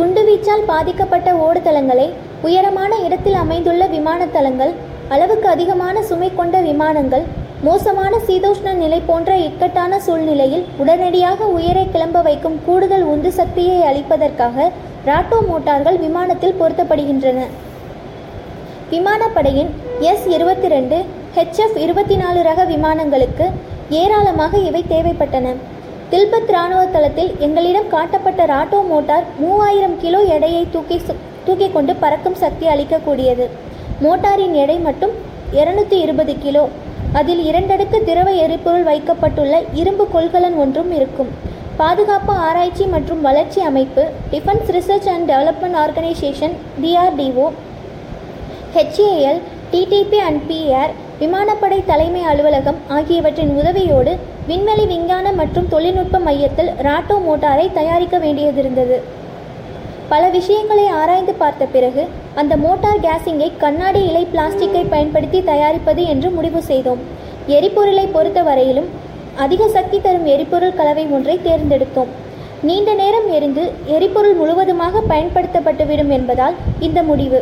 குண்டுவீச்சால் 0.01 0.69
பாதிக்கப்பட்ட 0.73 1.31
ஓடுதளங்களை 1.47 2.09
உயரமான 2.49 2.95
இடத்தில் 3.07 3.41
அமைந்துள்ள 3.45 3.85
விமானத்தளங்கள் 3.97 4.75
அளவுக்கு 5.15 5.49
அதிகமான 5.57 6.03
சுமை 6.11 6.33
கொண்ட 6.35 6.59
விமானங்கள் 6.73 7.27
மோசமான 7.67 8.15
சீதோஷ்ண 8.27 8.69
நிலை 8.81 8.99
போன்ற 9.09 9.31
இக்கட்டான 9.45 9.99
சூழ்நிலையில் 10.07 10.65
உடனடியாக 10.83 11.47
உயரை 11.57 11.85
கிளம்ப 11.93 12.19
வைக்கும் 12.27 12.57
கூடுதல் 12.67 13.05
உந்து 13.13 13.31
சக்தியை 13.39 13.77
அளிப்பதற்காக 13.91 14.67
ராட்டோ 15.09 15.39
மோட்டார்கள் 15.51 15.99
விமானத்தில் 16.05 16.57
பொருத்தப்படுகின்றன. 16.61 17.41
விமானப்படையின் 18.93 19.71
எஸ் 20.11 20.27
இருபத்தி 20.37 20.69
ரெண்டு 20.75 20.97
ஹெச்எஃப் 21.37 21.79
இருபத்தி 21.85 22.17
நாலு 22.23 22.41
ரக 22.49 22.61
விமானங்களுக்கு 22.73 23.47
ஏராளமாக 24.03 24.55
இவை 24.69 24.83
தேவைப்பட்டன. 24.95 25.57
தில்பத் 26.13 26.51
இராணுவ 26.55 26.83
தளத்தில் 26.95 27.33
எங்களிடம் 27.47 27.93
காட்டப்பட்ட 27.95 28.45
ராட்டோ 28.55 28.81
மோட்டார் 28.93 29.29
மூவாயிரம் 29.43 29.99
கிலோ 30.05 30.23
எடையை 30.37 30.65
தூக்கி 30.75 30.99
தூக்கி 31.47 31.69
கொண்டு 31.77 31.95
பறக்கும் 32.03 32.41
சக்தி 32.45 32.67
அளிக்கக்கூடியது. 32.75 33.47
மோட்டாரின் 34.07 34.57
எடை 34.65 34.79
மட்டும் 34.89 35.15
இருநூத்தி 35.61 35.99
இருபது 36.07 36.35
கிலோ. 36.45 36.65
அதில் 37.19 37.43
இரண்டடுக்கு 37.49 37.99
திரவ 38.09 38.29
எரிபொருள் 38.45 38.87
வைக்கப்பட்டுள்ள 38.91 39.55
இரும்பு 39.81 40.05
கொள்கலன் 40.15 40.57
ஒன்றும் 40.63 40.91
இருக்கும். 40.99 41.31
பாதுகாப்பு 41.81 42.33
ஆராய்ச்சி 42.47 42.85
மற்றும் 42.95 43.21
வளர்ச்சி 43.27 43.61
அமைப்பு 43.71 44.03
defence 44.33 44.69
research 44.77 45.09
and 45.13 45.27
development 45.31 45.79
organisation 45.85 46.55
DRDO 46.83 47.47
HAL 48.77 49.41
DDP 49.73 50.19
and 50.27 50.43
PR 50.51 50.93
விமானப்படை 51.23 51.79
தலைமை 51.91 52.23
அலுவலகம் 52.31 52.79
ஆகியவற்றின் 52.97 53.53
உதவியோடு 53.61 54.13
விண்வெளி 54.51 54.85
விஞ்ஞான 54.93 55.33
மற்றும் 55.41 55.69
தொழில்நுட்ப 55.75 56.19
மையத்தில் 56.29 56.71
ராட்டோ 56.87 57.17
மோட்டாரை 57.27 57.67
தயாரிக்க 57.79 58.19
வேண்டியதிருந்தது. 58.25 58.97
பல 60.13 60.23
விஷயங்களை 60.39 60.87
ஆராய்ந்து 61.01 61.35
பார்த்த 61.43 61.65
பிறகு 61.75 62.03
அந்த 62.41 62.55
மோட்டார் 62.63 63.03
கேஸிங்கை 63.07 63.49
கண்ணாடி 63.63 64.01
இலை 64.11 64.23
பிளாஸ்டிக்கை 64.31 64.85
பயன்படுத்தி 64.93 65.41
தயாரிப்பது 65.51 66.03
என்று 66.13 66.29
முடிவு 66.37 66.61
செய்தோம். 66.71 67.03
எரிபொருளை 67.57 68.07
பொறுத்த 68.15 68.41
வரையிலும் 68.49 68.89
அதிக 69.45 69.69
சக்தி 69.77 69.99
தரும் 70.01 70.27
எரிபொருள் 70.35 70.79
கலவை 70.79 71.05
ஒன்றை 71.17 71.37
தேர்ந்தெடுத்தோம். 71.47 72.11
நீண்ட 72.69 72.91
நேரம் 73.01 73.29
எரிந்து 73.37 73.65
எரிபொருள் 73.97 74.37
முழுவதுமாக 74.41 75.03
பயன்படுத்தப்பட்டுவிடும் 75.13 76.13
என்பதால் 76.19 76.57
இந்த 76.87 77.03
முடிவு. 77.11 77.41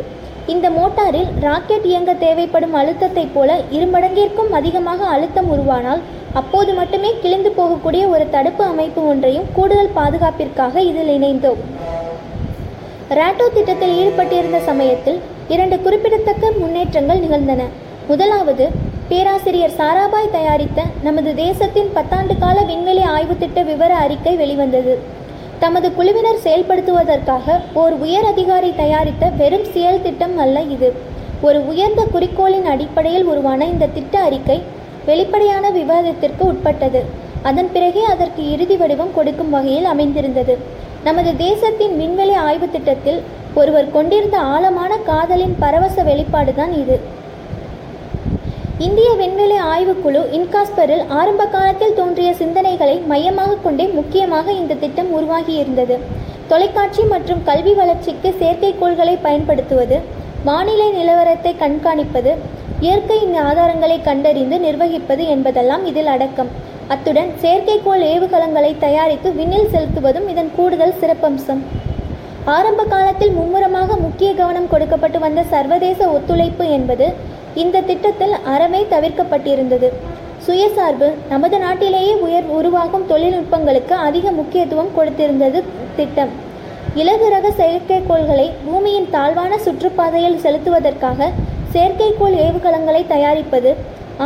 இந்த 0.53 0.67
மோட்டாரில் 0.77 1.29
ராக்கெட் 1.45 1.87
இயங்க 1.91 2.13
தேவைப்படும் 2.23 2.75
அழுத்தத்தைப் 2.79 3.33
போல 3.35 3.49
இருமடங்கிற்கும் 3.77 4.51
அதிகமாக 4.59 5.05
அழுத்தம் 5.15 5.51
உருவானால் 5.55 6.01
அப்போது 6.41 6.71
மட்டுமே 6.79 7.09
கிழிந்து 7.23 7.51
போகக்கூடிய 7.59 8.03
ஒரு 8.15 8.25
தடுப்பு 8.35 8.63
அமைப்பு 8.71 9.01
ஒன்றையும் 9.11 9.49
கூடுதல் 9.57 9.95
பாதுகாப்பிற்காக 9.99 10.81
இதில் 10.91 11.13
இணைந்தோம். 11.17 11.61
ராட்டோ 13.17 13.45
திட்டத்தில் 13.53 13.95
ஈடுபட்டிருந்த 14.01 14.59
சமயத்தில் 14.67 15.17
இரண்டு 15.53 15.75
குறிப்பிடத்தக்க 15.85 16.51
முன்னேற்றங்கள் 16.59 17.21
நிகழ்ந்தன. 17.23 17.61
முதலாவது 18.09 18.65
பேராசிரியர் 19.09 19.75
சாராபாய் 19.79 20.29
தயாரித்த 20.35 20.85
நமது 21.07 21.31
தேசத்தின் 21.41 21.89
பத்தாண்டு 21.95 22.35
கால 22.43 22.57
விண்வெளி 22.69 23.03
ஆய்வு 23.15 23.35
திட்ட 23.41 23.61
விவர 23.69 23.91
அறிக்கை 24.05 24.33
வெளிவந்தது. 24.41 24.93
தமது 25.63 25.89
குழுவினர் 25.97 26.43
செயல்படுத்துவதற்காக 26.45 27.57
ஓர் 27.81 27.95
உயர் 28.05 28.29
அதிகாரி 28.31 28.71
தயாரித்த 28.81 29.29
வெறும் 29.41 29.67
செயல் 29.73 30.03
திட்டம் 30.05 30.37
அல்ல 30.45 30.63
இது. 30.75 30.89
ஒரு 31.47 31.61
உயர்ந்த 31.71 32.03
குறிக்கோளின் 32.15 32.69
அடிப்படையில் 32.73 33.27
உருவான 33.33 33.67
இந்த 33.73 33.91
திட்ட 33.97 34.15
அறிக்கை 34.29 34.57
வெளிப்படையான 35.09 35.65
விவாதத்திற்கு 35.79 36.43
உட்பட்டது. 36.51 37.03
அதன் 37.49 37.69
பிறகே 37.75 38.03
அதற்கு 38.13 38.41
இறுதி 38.51 38.75
வடிவம் 38.81 39.15
கொடுக்கும் 39.15 39.53
வகையில் 39.55 39.91
அமைந்திருந்தது. 39.93 40.55
நமது 41.05 41.31
தேசத்தின் 41.37 41.95
விண்வெளி 42.01 42.35
ஆய்வு 42.47 42.67
திட்டத்தில் 42.69 43.17
ஒருவர் 43.59 43.89
கொண்டிருந்த 43.95 44.37
ஆழமான 44.53 44.91
காதலின் 45.09 45.55
பரவச 45.63 46.03
வெளிப்பாடுதான் 46.09 46.73
இது. 46.81 46.95
இந்திய 48.85 49.09
விண்வெளி 49.21 49.57
ஆய்வுக்குழு 49.73 50.21
இன்காஸ்பரில் 50.37 51.03
ஆரம்ப 51.19 51.43
காலத்தில் 51.55 51.97
தோன்றிய 51.99 52.29
சிந்தனைகளை 52.41 52.95
மையமாக 53.11 53.59
கொண்டே 53.65 53.85
முக்கியமாக 53.99 54.47
இந்த 54.61 54.79
திட்டம் 54.83 55.11
உருவாகியிருந்தது. 55.19 55.97
தொலைக்காட்சி 56.47 57.03
மற்றும் 57.13 57.43
கல்வி 57.49 57.73
வளர்ச்சிக்கு 57.73 58.31
செயற்கைக்கோள்களை 58.39 59.15
பயன்படுத்துவது 59.21 59.99
வானிலை 60.49 60.89
நிலவரத்தை 60.99 61.53
கண்காணிப்பது 61.63 62.33
இயற்கையின் 62.85 63.37
ஆதாரங்களை 63.49 63.97
கண்டறிந்து 64.09 64.57
நிர்வகிப்பது 64.67 65.25
என்பதெல்லாம் 65.35 65.85
இதில் 65.91 66.11
அடக்கம். 66.15 66.49
அத்துடன் 66.91 67.31
செயற்கைக்கோள் 67.41 68.03
ஏவுகலங்களை 68.13 68.71
தயாரித்து 68.85 69.29
விண்ணில் 69.33 69.71
செலுத்துவதும் 69.73 70.27
இதன் 70.31 70.51
கூடுதல் 70.55 70.99
சிறப்பம்சம். 71.01 71.61
ஆரம்ப 72.55 72.81
காலத்தில் 72.83 73.35
மும்முரமாக 73.37 73.95
முக்கிய 73.95 74.29
கவனம் 74.33 74.71
கொடுக்கப்பட்டு 74.71 75.19
வந்த 75.19 75.43
சர்வதேச 75.43 75.99
ஒத்துழைப்பு 76.15 76.65
என்பது 76.69 77.07
இந்த 77.63 77.83
திட்டத்தில் 77.89 78.35
அறமே 78.53 78.81
தவிர்க்கப்பட்டிருந்தது. 78.93 79.89
சுயசார்பு 80.47 81.07
நமது 81.29 81.57
நாட்டிலேயே 81.59 82.13
உயர் 82.25 82.47
உருவாகும் 82.57 83.07
தொழில்நுட்பங்களுக்கு 83.11 83.95
அதிக 84.07 84.31
முக்கியத்துவம் 84.31 84.95
கொடுத்திருந்தது 84.97 85.63
திட்டம். 85.95 86.33
இலகு 87.01 87.27
ரக 87.29 87.47
செயற்கைக்கோள்களை 87.59 88.47
பூமியின் 88.65 89.09
தாழ்வான 89.09 89.53
சுற்றுப்பாதையில் 89.65 90.41
செலுத்துவதற்காக 90.43 91.29
செயற்கைக்கோள் 91.73 92.35
ஏவுகலங்களை 92.45 93.01
தயாரிப்பது 93.07 93.71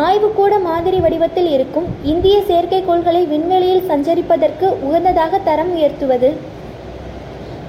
ஆய்வுக்கூட 0.04 0.54
மாதிரி 0.60 0.98
வடிவத்தில் 1.04 1.50
இருக்கும் 1.56 1.88
இந்திய 2.12 2.38
செயற்கைக்கோள்களை 2.48 3.22
விண்வெளியில் 3.34 3.88
சஞ்சரிப்பதற்கு 3.90 4.68
உகந்ததாக 4.88 5.40
தரம் 5.44 5.72
உயர்த்துவது. 5.76 6.30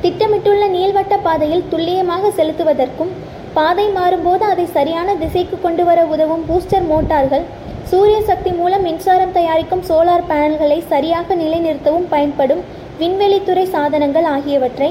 திட்டமிட்டுள்ள 0.02 0.64
நீள்வட்ட 0.76 1.14
பாதையில் 1.26 1.68
துல்லியமாக 1.70 2.30
செலுத்துவதற்கும் 2.38 3.12
பாதை 3.56 3.86
மாறும்போது 3.96 4.44
அதை 4.52 4.66
சரியான 4.76 5.14
திசைக்கு 5.14 5.56
கொண்டு 5.60 5.84
வர 5.84 6.00
உதவும் 6.14 6.44
பூஸ்டர் 6.48 6.86
மோட்டார்கள் 6.90 7.44
சூரிய 7.90 8.18
சக்தி 8.30 8.50
மூலம் 8.50 8.84
மின்சாரம் 8.88 9.36
தயாரிக்கும் 9.38 9.86
சோலார் 9.88 10.28
பேனல்களை 10.30 10.78
சரியாக 10.92 11.34
நிலைநிறுத்தவும் 11.34 12.08
பயன்படும் 12.14 12.62
விண்வெளித்துறை 13.00 13.64
சாதனங்கள் 13.74 14.28
ஆகியவற்றை 14.36 14.90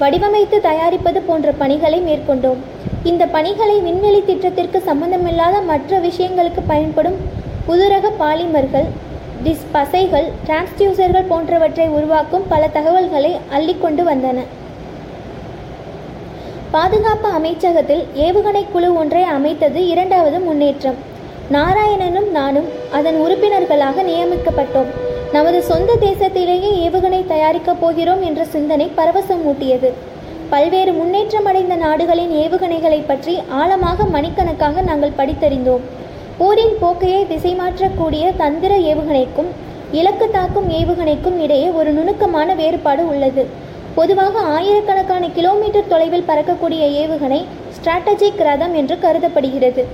வடிவமைத்து 0.00 0.58
தயாரிப்பது 0.60 1.20
போன்ற 1.22 1.52
பணிகளை 1.52 2.00
மேற்கொண்டோம். 2.00 2.62
இந்த 3.10 3.26
பணிகளை 3.26 3.80
விண்வெளி 3.80 4.20
திட்டத்திற்கு 4.24 4.80
சம்பந்தமில்லாத 4.80 5.60
மற்ற 5.60 5.98
விஷயங்களுக்கு 5.98 6.60
பயன்படும் 6.66 7.18
புதுரக 7.66 8.10
பாலிமர்கள் 8.20 8.88
டிஸ் 9.44 9.64
பசைகள் 9.74 10.28
டிரான்ஸ்டியூசர்கள் 10.46 11.28
போன்றவற்றை 11.28 11.86
உருவாக்கும் 11.88 12.46
பல 12.48 12.68
தகவல்களை 12.68 13.32
அள்ளிக்கொண்டு 13.56 14.04
வந்தன. 14.10 14.38
பாதுகாப்பு 16.70 17.28
அமைச்சகத்தில் 17.28 18.02
ஏவுகணை 18.14 18.64
குழு 18.72 18.94
ஒன்றை 18.94 19.22
அமைத்தது 19.22 19.86
இரண்டாவது 19.88 20.38
முன்னேற்றம். 20.38 20.98
நாராயணனும் 21.52 22.30
நானும் 22.30 22.68
அதன் 22.92 23.18
உறுப்பினர்களாக 23.24 24.02
நியமிக்கப்பட்டோம். 24.02 24.90
நமது 25.32 25.62
சொந்த 25.62 25.92
தேசத்திலேயே 26.00 26.72
ஏவுகணை 26.86 27.22
தயாரிக்கப் 27.26 27.80
போகிறோம் 27.80 28.22
என்ற 28.22 28.44
சிந்தனை 28.44 28.88
பரவசம் 28.96 29.44
பல்வேறு 30.52 30.92
முன்னேற்றம் 30.98 31.46
அடைந்த 31.50 31.74
நாடுகளின் 31.84 32.32
ஏவுகணைகளை 32.42 32.98
பற்றி 33.10 33.34
ஆழமாக 33.60 34.04
மணிக்கணக்காக 34.14 34.82
நாங்கள் 34.88 35.16
படித்தறிந்தோம். 35.20 35.84
போரின் 36.40 36.74
போக்கையை 36.82 37.22
திசை 37.30 37.52
மாற்றக்கூடிய 37.60 38.24
தந்திர 38.42 38.72
ஏவுகணைக்கும் 38.90 39.50
இலக்கு 39.98 40.26
தாக்கும் 40.36 40.68
ஏவுகணைக்கும் 40.80 41.38
இடையே 41.44 41.68
ஒரு 41.78 41.90
நுணுக்கமான 41.98 42.48
வேறுபாடு 42.60 43.02
உள்ளது. 43.12 43.44
பொதுவாக 43.98 44.40
ஆயிரக்கணக்கான 44.56 45.24
கிலோமீட்டர் 45.36 45.90
தொலைவில் 45.92 46.28
பறக்கக்கூடிய 46.30 46.82
ஏவுகணை 47.02 47.40
ஸ்ட்ராட்டஜிக் 47.76 48.42
ரதம் 48.48 48.74
என்று 48.80 48.96
கருதப்படுகிறது. 49.04 49.84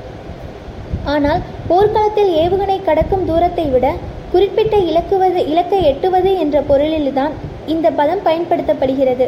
ஆனால் 1.15 1.41
போர்க்களத்தில் 1.71 2.33
ஏவுகணை 2.43 2.79
கடக்கும் 2.89 3.25
தூரத்தை 3.31 3.67
விட 3.75 3.87
குறிப்பிட்ட 4.35 4.77
இலக்குவது 4.91 5.41
இலக்கை 5.53 5.81
எட்டுவது 5.93 6.31
என்ற 6.43 6.57
பொருளில்தான் 6.69 7.35
இந்த 7.73 7.87
பதம் 7.99 8.23
பயன்படுத்தப்படுகிறது. 8.29 9.27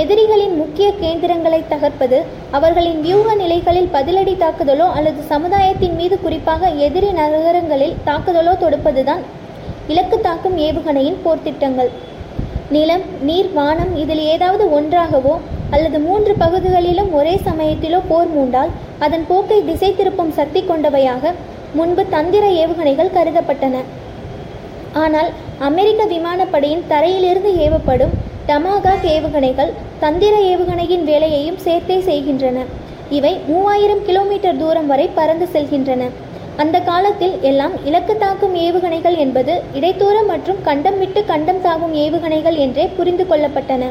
எதிரிகளின் 0.00 0.54
முக்கிய 0.60 0.86
கேந்திரங்களை 1.00 1.58
தகர்ப்பது 1.72 2.18
அவர்களின் 2.56 3.00
வியூக 3.04 3.34
நிலைகளில் 3.40 3.90
பதிலடி 3.96 4.34
தாக்குதலோ 4.42 4.86
அல்லது 4.98 5.20
சமுதாயத்தின் 5.32 5.94
மீது 6.00 6.16
குறிப்பாக 6.24 6.70
எதிரி 6.86 7.10
நகரங்களில் 7.18 7.94
தாக்குதலோ 8.08 8.54
தொடுப்பதுதான் 8.62 9.22
இலக்கு 9.92 10.18
தாக்கும் 10.20 10.56
ஏவுகணையின் 10.66 11.20
போர்த்திட்டங்கள். 11.24 11.90
நிலம் 12.70 13.04
நீர் 13.28 13.50
வானம் 13.52 13.92
இதில் 14.02 14.24
ஏதாவது 14.34 14.66
ஒன்றாகவோ 14.78 15.34
அல்லது 15.70 15.98
மூன்று 16.08 16.34
பகுதிகளிலும் 16.42 17.10
ஒரே 17.12 17.36
சமயத்திலோ 17.48 18.00
போர் 18.10 18.32
மூண்டால் 18.36 18.74
அதன் 18.98 19.24
போக்கை 19.30 19.60
திசை 19.64 19.92
திருப்பும் 19.92 20.36
சக்தி 20.40 20.62
கொண்டவையாக 20.68 21.32
முன்பு 21.78 22.02
தந்திர 22.08 22.44
ஏவுகணைகள் 22.62 23.16
கருதப்பட்டன. 23.16 23.76
ஆனால் 25.04 25.30
அமெரிக்க 25.70 26.02
விமானப்படையின் 26.06 26.86
தரையிலிருந்து 26.88 27.52
ஏவப்படும் 27.66 28.14
டமாகாக் 28.48 29.06
ஏவுகணைகள் 29.12 29.70
தந்திர 30.00 30.34
ஏவுகணையின் 30.48 31.04
வேலையையும் 31.10 31.60
சேர்த்தே 31.66 32.00
செய்கின்றன. 32.00 32.58
இவை 33.16 33.30
மூவாயிரம் 33.46 34.02
கிலோமீட்டர் 34.08 34.58
தூரம் 34.62 34.86
வரை 34.86 35.06
பறந்து 35.18 35.46
செல்கின்றன. 35.52 36.08
அந்த 36.56 36.80
காலத்தில் 36.80 37.36
எல்லாம் 37.50 37.72
இலக்கு 37.84 38.16
தாக்கும் 38.16 38.54
ஏவுகணைகள் 38.54 39.16
என்பது 39.24 39.54
இடைத்தூர 39.74 40.16
மற்றும் 40.26 40.60
கண்டம் 40.62 40.98
விட்டு 40.98 41.24
கண்டம் 41.24 41.62
தாக்கும் 41.62 41.94
ஏவுகணைகள் 41.94 42.58
என்றே 42.64 42.84
புரிந்து 42.98 43.26
கொள்ளப்பட்டன. 43.30 43.88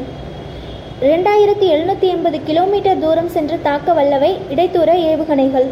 இரண்டாயிரத்தி 1.00 1.66
எழுநூற்றி 1.74 2.08
எண்பது 2.14 2.40
கிலோமீட்டர் 2.44 2.98
தூரம் 2.98 3.28
சென்று 3.28 3.58
தாக்க 3.62 3.92
வல்லவை 3.92 4.30
இடைத்தூர 4.54 4.90
ஏவுகணைகள். 5.10 5.68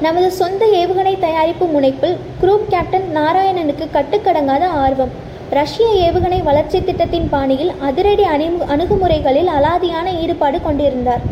நமது 0.00 0.30
சொந்த 0.40 0.64
ஏவுகணை 0.80 1.14
தயாரிப்பு 1.20 1.66
முனைப்பில் 1.66 2.18
குரூப் 2.42 2.66
கேப்டன் 2.68 3.08
நாராயணனுக்கு 3.14 3.86
கட்டுக்கடங்காத 3.92 4.64
ஆர்வம். 4.86 5.25
ரஷ்ய 5.54 5.88
ஏவுகணை 6.06 6.38
வளர்ச்சி 6.46 6.78
திட்டத்தின் 6.86 7.28
பாணியில் 7.32 7.72
அதிரடி 7.88 8.24
அணிமு 8.34 8.64
அணுகுமுறைகளில் 8.74 9.50
அலாதியான 9.56 10.06
ஈடுபாடு 10.22 10.58
கொண்டிருந்தார். 10.62 11.22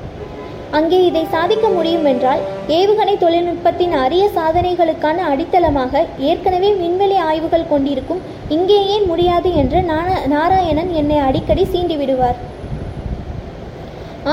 அங்கே 0.78 0.98
இதை 1.08 1.22
சாதிக்க 1.32 1.66
முடியும் 1.68 2.06
என்றால் 2.12 2.42
ஏவுகணை 2.76 3.14
தொழில்நுட்பத்தின் 3.24 3.94
அரிய 4.04 4.24
சாதனைகளுக்கான 4.36 5.18
அடித்தளமாக 5.32 6.04
ஏற்கனவே 6.30 6.70
விண்வெளி 6.82 7.18
ஆய்வுகள் 7.28 7.70
கொண்டிருக்கும் 7.72 8.22
இங்கே 8.56 8.78
ஏன் 8.94 9.06
முடியாது 9.12 9.52
என்று 9.62 9.80
நாராயணன் 10.34 10.92
என்னை 11.02 11.18
அடிக்கடி 11.28 11.66
சீண்டிவிடுவார். 11.72 12.38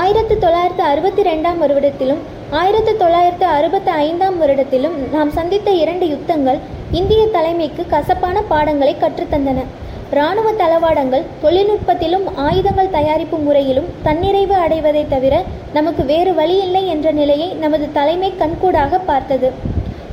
ஆயிரத்தி 0.00 0.34
தொள்ளாயிரத்து 0.42 0.82
அறுபத்தி 0.90 1.22
ரெண்டாம் 1.28 1.58
வருடத்திலும் 1.62 2.20
ஆயிரத்தி 2.60 2.92
தொள்ளாயிரத்து 3.00 3.46
அறுபத்தி 3.56 3.90
ஐந்தாம் 4.04 4.36
வருடத்திலும் 4.42 4.94
நாம் 5.14 5.30
சந்தித்த 5.38 5.70
இரண்டு 5.80 6.06
யுத்தங்கள் 6.12 6.60
இந்திய 7.00 7.22
தலைமைக்கு 7.34 7.82
கசப்பான 7.90 8.42
பாடங்களை 8.52 8.94
கற்றுத்தந்தன. 9.02 9.66
இராணுவ 10.14 10.48
தளவாடங்கள் 10.62 11.28
தொழில்நுட்பத்திலும் 11.44 12.26
ஆயுதங்கள் 12.46 12.90
தயாரிப்பு 12.96 13.38
முறையிலும் 13.46 13.90
தன்னிறைவு 14.08 14.56
அடைவதை 14.64 15.04
தவிர 15.14 15.34
நமக்கு 15.76 16.04
வேறு 16.12 16.34
வழி 16.40 16.58
இல்லை 16.66 16.84
என்ற 16.94 17.10
நிலையை 17.20 17.48
நமது 17.64 17.88
தலைமை 18.00 18.32
கண்கூடாக 18.42 19.00
பார்த்தது. 19.12 19.50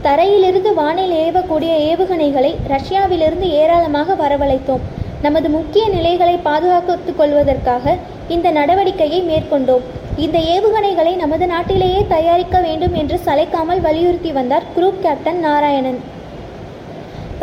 தரையிலிருந்து 0.07 0.71
வானில் 0.73 1.17
ஏவக்கூடிய 1.25 1.73
ஏவுகணைகளை 1.89 2.53
ரஷ்யாவிலிருந்து 2.75 3.49
ஏராளமாக 3.63 4.15
வரவழைத்தோம். 4.23 4.85
நமது 5.23 5.49
முக்கிய 5.49 5.86
நிலைகளை 5.88 6.38
பாதுகாத்துக் 6.45 7.17
கொள்வதற்காக 7.17 7.95
இந்த 8.36 8.47
நடவடிக்கையை 8.58 9.19
மேற்கொண்டோம். 9.29 9.84
இந்த 10.23 10.38
ஏவுகணைகளை 10.53 11.15
நமது 11.15 11.45
நாட்டிலேயே 11.47 12.05
தயாரிக்க 12.08 12.60
வேண்டும் 12.60 12.93
என்று 12.93 13.19
சளைக்காமல் 13.25 13.82
வலியுறுத்தி 13.88 14.32
வந்தார் 14.38 14.67
group 14.75 15.01
captain 15.05 15.39
Narayanan. 15.39 15.99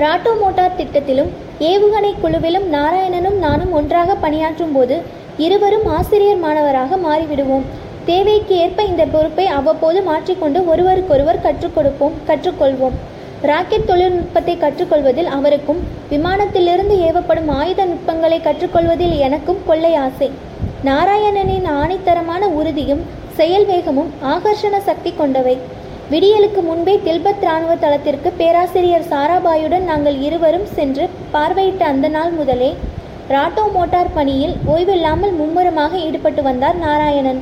RATO 0.04 0.32
motor 0.40 0.78
திட்டத்திலும் 0.78 1.30
ஏவுகணை 1.70 2.12
குழுவிலும் 2.22 2.66
நாராயணனும் 2.76 3.38
நானும் 3.46 3.72
ஒன்றாக 3.72 4.14
பணியாற்றும் 4.24 4.72
போது 4.72 4.96
இருவரும் 5.46 5.86
ஆசிரியர் 5.96 6.42
மாணவராக 6.46 6.98
மாறிவிடுவோம். 7.06 7.66
தேவைக்கு 8.04 8.56
ஏற்ப 8.64 8.82
இந்த 8.92 9.04
பொறுப்பை 9.16 9.46
அவ்வப்போது 9.58 10.02
மாற்றிக்கொண்டு 10.02 10.60
ஒருவருக்கொருவர் 10.72 11.44
கற்றுக் 11.48 11.76
கொடுப்போம் 11.76 12.18
கற்றுக்கொள்வோம். 12.28 12.96
ராக்கெட் 13.48 13.88
தொழில்நுட்பத்தை 13.88 14.54
கற்றுக்கொள்வதில் 14.60 15.30
அவருக்கும் 15.36 15.80
விமானத்திலிருந்து 16.12 16.94
ஏவப்படும் 17.08 17.50
ஆயுத 17.56 17.80
நுட்பங்களை 17.90 18.38
கற்றுக்கொள்வதில் 18.46 19.14
எனக்கும் 19.26 19.60
கொள்ளை 19.68 19.90
ஆசை. 20.04 20.28
நாராயணனின் 20.88 21.66
ஆணைத்தரமான 21.80 22.42
உறுதியும் 22.58 23.02
செயல் 23.38 23.66
வேகமும் 23.70 24.10
ஆகர்ஷண 24.34 24.80
சக்தி 24.88 25.12
கொண்டவை. 25.20 25.54
விடியலுக்கு 26.12 26.60
முன்பே 26.68 26.94
தில்பத் 27.06 27.44
இராணுவ 27.46 27.72
தளத்திற்கு 27.84 28.30
பேராசிரியர் 28.40 29.08
சாராபாயுடன் 29.12 29.86
நாங்கள் 29.90 30.18
இருவரும் 30.26 30.68
சென்று 30.76 31.06
பார்வையிட்ட 31.34 31.84
அந்த 31.92 32.08
நாள் 32.16 32.32
முதலே 32.40 32.70
ராட்டோ 33.34 33.64
மோட்டார் 33.76 34.14
பணியில் 34.18 34.56
ஓய்வில்லாமல் 34.72 35.36
மும்முரமாக 35.40 35.92
ஈடுபட்டு 36.08 36.42
வந்தார் 36.48 36.76
நாராயணன். 36.86 37.40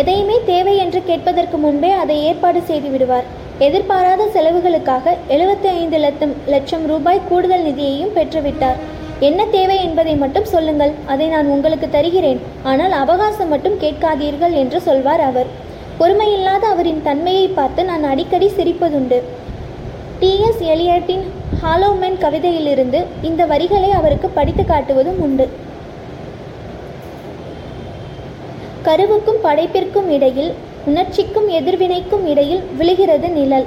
எதையுமே 0.00 0.36
தேவை 0.50 0.74
என்று 0.86 1.00
கேட்பதற்கு 1.10 1.56
முன்பே 1.66 1.92
அதை 2.02 2.18
ஏற்பாடு 2.30 2.60
செய்து 2.72 2.90
விடுவார். 2.92 3.28
எதிர்பாராத 3.58 4.26
செலவுகளுக்காக 4.34 5.16
எழுபத்தி 5.28 5.66
ஐந்து 5.66 5.98
லட்சம் 5.98 6.34
லட்சம் 6.46 6.86
ரூபாய் 6.86 7.20
கூடுதல் 7.28 7.64
நிதியையும் 7.64 8.14
பெற்றுவிட்டார். 8.14 8.76
என்ன 9.20 9.46
தேவை 9.46 9.76
என்பதை 9.84 10.16
மட்டும் 10.16 10.44
சொல்லுங்கள். 10.44 10.92
அதை 11.06 11.26
நான் 11.26 11.46
உங்களுக்கு 11.46 11.90
தருகிறேன். 11.90 12.40
ஆனால் 12.62 12.92
அவகாசம் 12.92 13.48
மட்டும் 13.48 13.80
கேட்காதீர்கள் 13.80 14.50
என்று 14.50 14.80
சொல்வார் 14.80 15.20
அவர். 15.20 15.46
பொறுமையில்லாத 15.98 16.64
அவரின் 16.74 17.02
தன்மையை 17.02 17.48
பார்த்து 17.48 17.84
நான் 17.84 18.04
அடிக்கடி 18.04 18.50
சிரிப்பதுண்டு. 18.56 19.20
டிஎஸ் 20.20 20.62
எலியட்டின் 20.74 21.22
ஹாலோமென் 21.62 22.18
கவிதையிலிருந்து 22.18 23.04
இந்த 23.22 23.44
வரிகளை 23.44 23.90
அவருக்கு 23.90 24.28
படித்து 24.28 24.62
காட்டுவதும் 24.62 25.18
உண்டு. 25.18 25.48
கருவுக்கும் 28.82 29.42
படைப்பிற்கும் 29.42 30.10
இடையில் 30.10 30.52
உணர்ச்சிக்கும் 30.90 31.48
எதிர்வினைக்கும் 31.48 32.24
இடையில் 32.26 32.62
விழுகிறது 32.78 33.28
நிழல். 33.28 33.66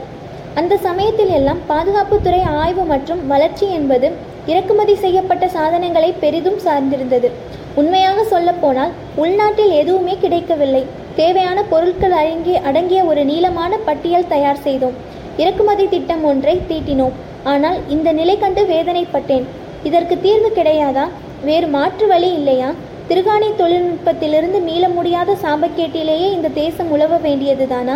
அந்த 0.60 0.78
சமயத்தில் 0.78 1.32
எல்லாம் 1.38 1.62
பாதுகாப்புத்துறை 1.69 2.41
ஆய்வு 2.62 2.84
மற்றும் 2.84 3.21
வளர்ச்சி 3.28 3.69
என்பது 3.69 4.08
இறக்குமதி 4.45 4.95
செய்யப்பட்ட 4.95 5.47
சாதனங்களை 5.47 6.13
பெரிதும் 6.23 6.60
சார்ந்திருந்தது. 6.65 7.30
உண்மையாக 7.75 8.23
சொல்லப்போனால் 8.23 8.91
உள்நாட்டில் 9.15 9.71
எதுவுமே 9.82 10.17
கிடைக்கவில்லை. 10.21 10.84
தேவையான 11.15 11.63
பொருட்கள் 11.63 12.15
அடங்கி 12.21 12.56
அடங்கிய 12.56 13.04
ஒரு 13.04 13.25
நீளமான 13.25 13.78
பட்டியல் 13.78 14.32
தயார் 14.34 14.63
செய்தோம். 14.67 14.97
இறக்குமதி 15.38 15.88
திட்டம் 15.88 16.23
ஒன்றை 16.23 16.60
தீட்டினோம். 16.69 17.15
ஆனால் 17.43 17.80
இந்த 17.88 18.12
நிலை 18.12 18.38
கண்டு 18.38 18.63
வேதனைப்பட்டேன். 18.73 19.45
இதற்கு 19.84 20.17
தீர்வு 20.21 20.51
கிடையாதா? 20.56 21.08
வேறு 21.43 21.67
மாற்று 21.67 22.08
வழி 22.08 22.30
இல்லையா? 22.34 22.69
திருகாணி 23.09 23.47
தொழில்நுட்பத்திலிருந்து 23.57 24.59
மீள 24.67 24.83
முடியாத 24.89 25.31
சாபக்கேட்டிலேயே 25.41 26.27
இந்த 26.35 26.47
தேசம் 26.61 26.89
உழவ 26.95 27.17
வேண்டியதுதானா? 27.25 27.95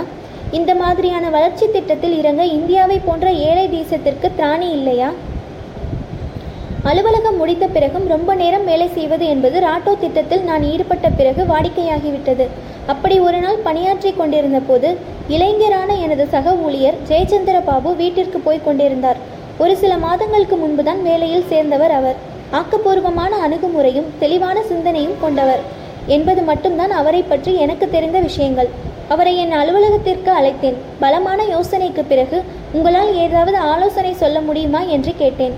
இந்த 0.58 0.72
மாதிரியான 0.82 1.26
வளர்ச்சி 1.36 1.66
திட்டத்தில் 1.76 2.16
இறங்க 2.20 2.44
இந்தியாவை 2.58 2.98
போன்ற 3.08 3.32
ஏழை 3.48 3.66
தேசத்திற்கு 3.78 4.30
திராணி 4.38 4.68
இல்லையா? 4.78 5.10
அலுவலகம் 6.90 7.40
முடித்த 7.42 7.66
பிறகும் 7.68 8.06
ரொம்ப 8.14 8.36
நேரம் 8.42 8.68
வேலை 8.72 8.88
செய்வது 8.98 9.26
என்பது 9.34 9.58
ராட்டோ 9.68 9.94
திட்டத்தில் 10.04 10.48
நான் 10.50 10.68
ஈடுபட்ட 10.74 11.08
பிறகு 11.20 11.42
வாடிக்கையாகிவிட்டது. 11.54 12.48
அப்படி 12.94 13.18
ஒரு 13.28 13.40
நாள் 13.40 13.66
பணியாற்றி 13.68 14.14
கொண்டிருந்த 14.14 14.62
போது 14.70 14.90
இளைஞரான 15.36 15.90
எனது 16.06 16.26
சக 16.36 16.56
ஊழியர் 16.66 17.02
ஜெயச்சந்திர 17.10 17.58
பாபு 17.72 17.92
வீட்டிற்கு 17.96 18.40
போய் 18.48 18.66
கொண்டிருந்தார். 18.70 19.20
ஒரு 19.64 19.74
சில 19.84 19.94
மாதங்களுக்கு 20.08 20.58
முன்புதான் 20.58 21.02
வேலையில் 21.12 21.50
சேர்ந்தவர் 21.54 21.96
அவர். 22.02 22.20
ஆக்கப்பூர்வமான 22.58 23.32
அணுகுமுறையும் 23.46 24.08
தெளிவான 24.20 24.62
சிந்தனையும் 24.62 25.18
கொண்டவர். 25.22 25.60
என்பது 26.08 26.42
மட்டும்தான் 26.42 26.92
அவரை 26.92 27.22
பற்றி 27.22 27.56
எனக்கு 27.56 27.90
தெரிந்த 27.90 28.20
விஷயங்கள். 28.20 28.70
அவரை 29.08 29.38
என் 29.38 29.52
அலுவலகத்திற்கு 29.52 30.32
அழைத்தேன். 30.40 30.78
பலமான 31.00 31.44
யோசனைக்கு 31.44 32.04
பிறகு 32.08 32.44
உங்களால் 32.72 33.16
ஏதாவது 33.16 33.58
ஆலோசனை 33.58 34.14
சொல்ல 34.14 34.40
முடியுமா 34.42 34.82
என்று 34.82 35.14
கேட்டேன். 35.18 35.56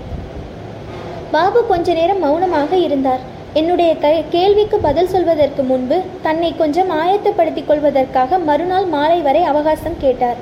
பாபு 1.30 1.66
கொஞ்ச 1.66 1.92
நேரம் 1.92 2.18
மௌனமாக 2.18 2.76
இருந்தார். 2.76 3.22
என்னுடைய 3.60 3.96
க 3.96 4.14
கேள்விக்கு 4.30 4.78
பதில் 4.78 5.12
சொல்வதற்கு 5.14 5.62
முன்பு 5.62 6.00
தன்னை 6.22 6.54
கொஞ்சம் 6.56 6.90
ஆயத்தப்படுத்திக் 7.02 7.66
கொள்வதற்காக 7.66 8.38
மறுநாள் 8.38 8.84
மாலை 8.84 9.20
வரை 9.20 9.42
அவகாசம் 9.42 10.00
கேட்டார். 10.00 10.36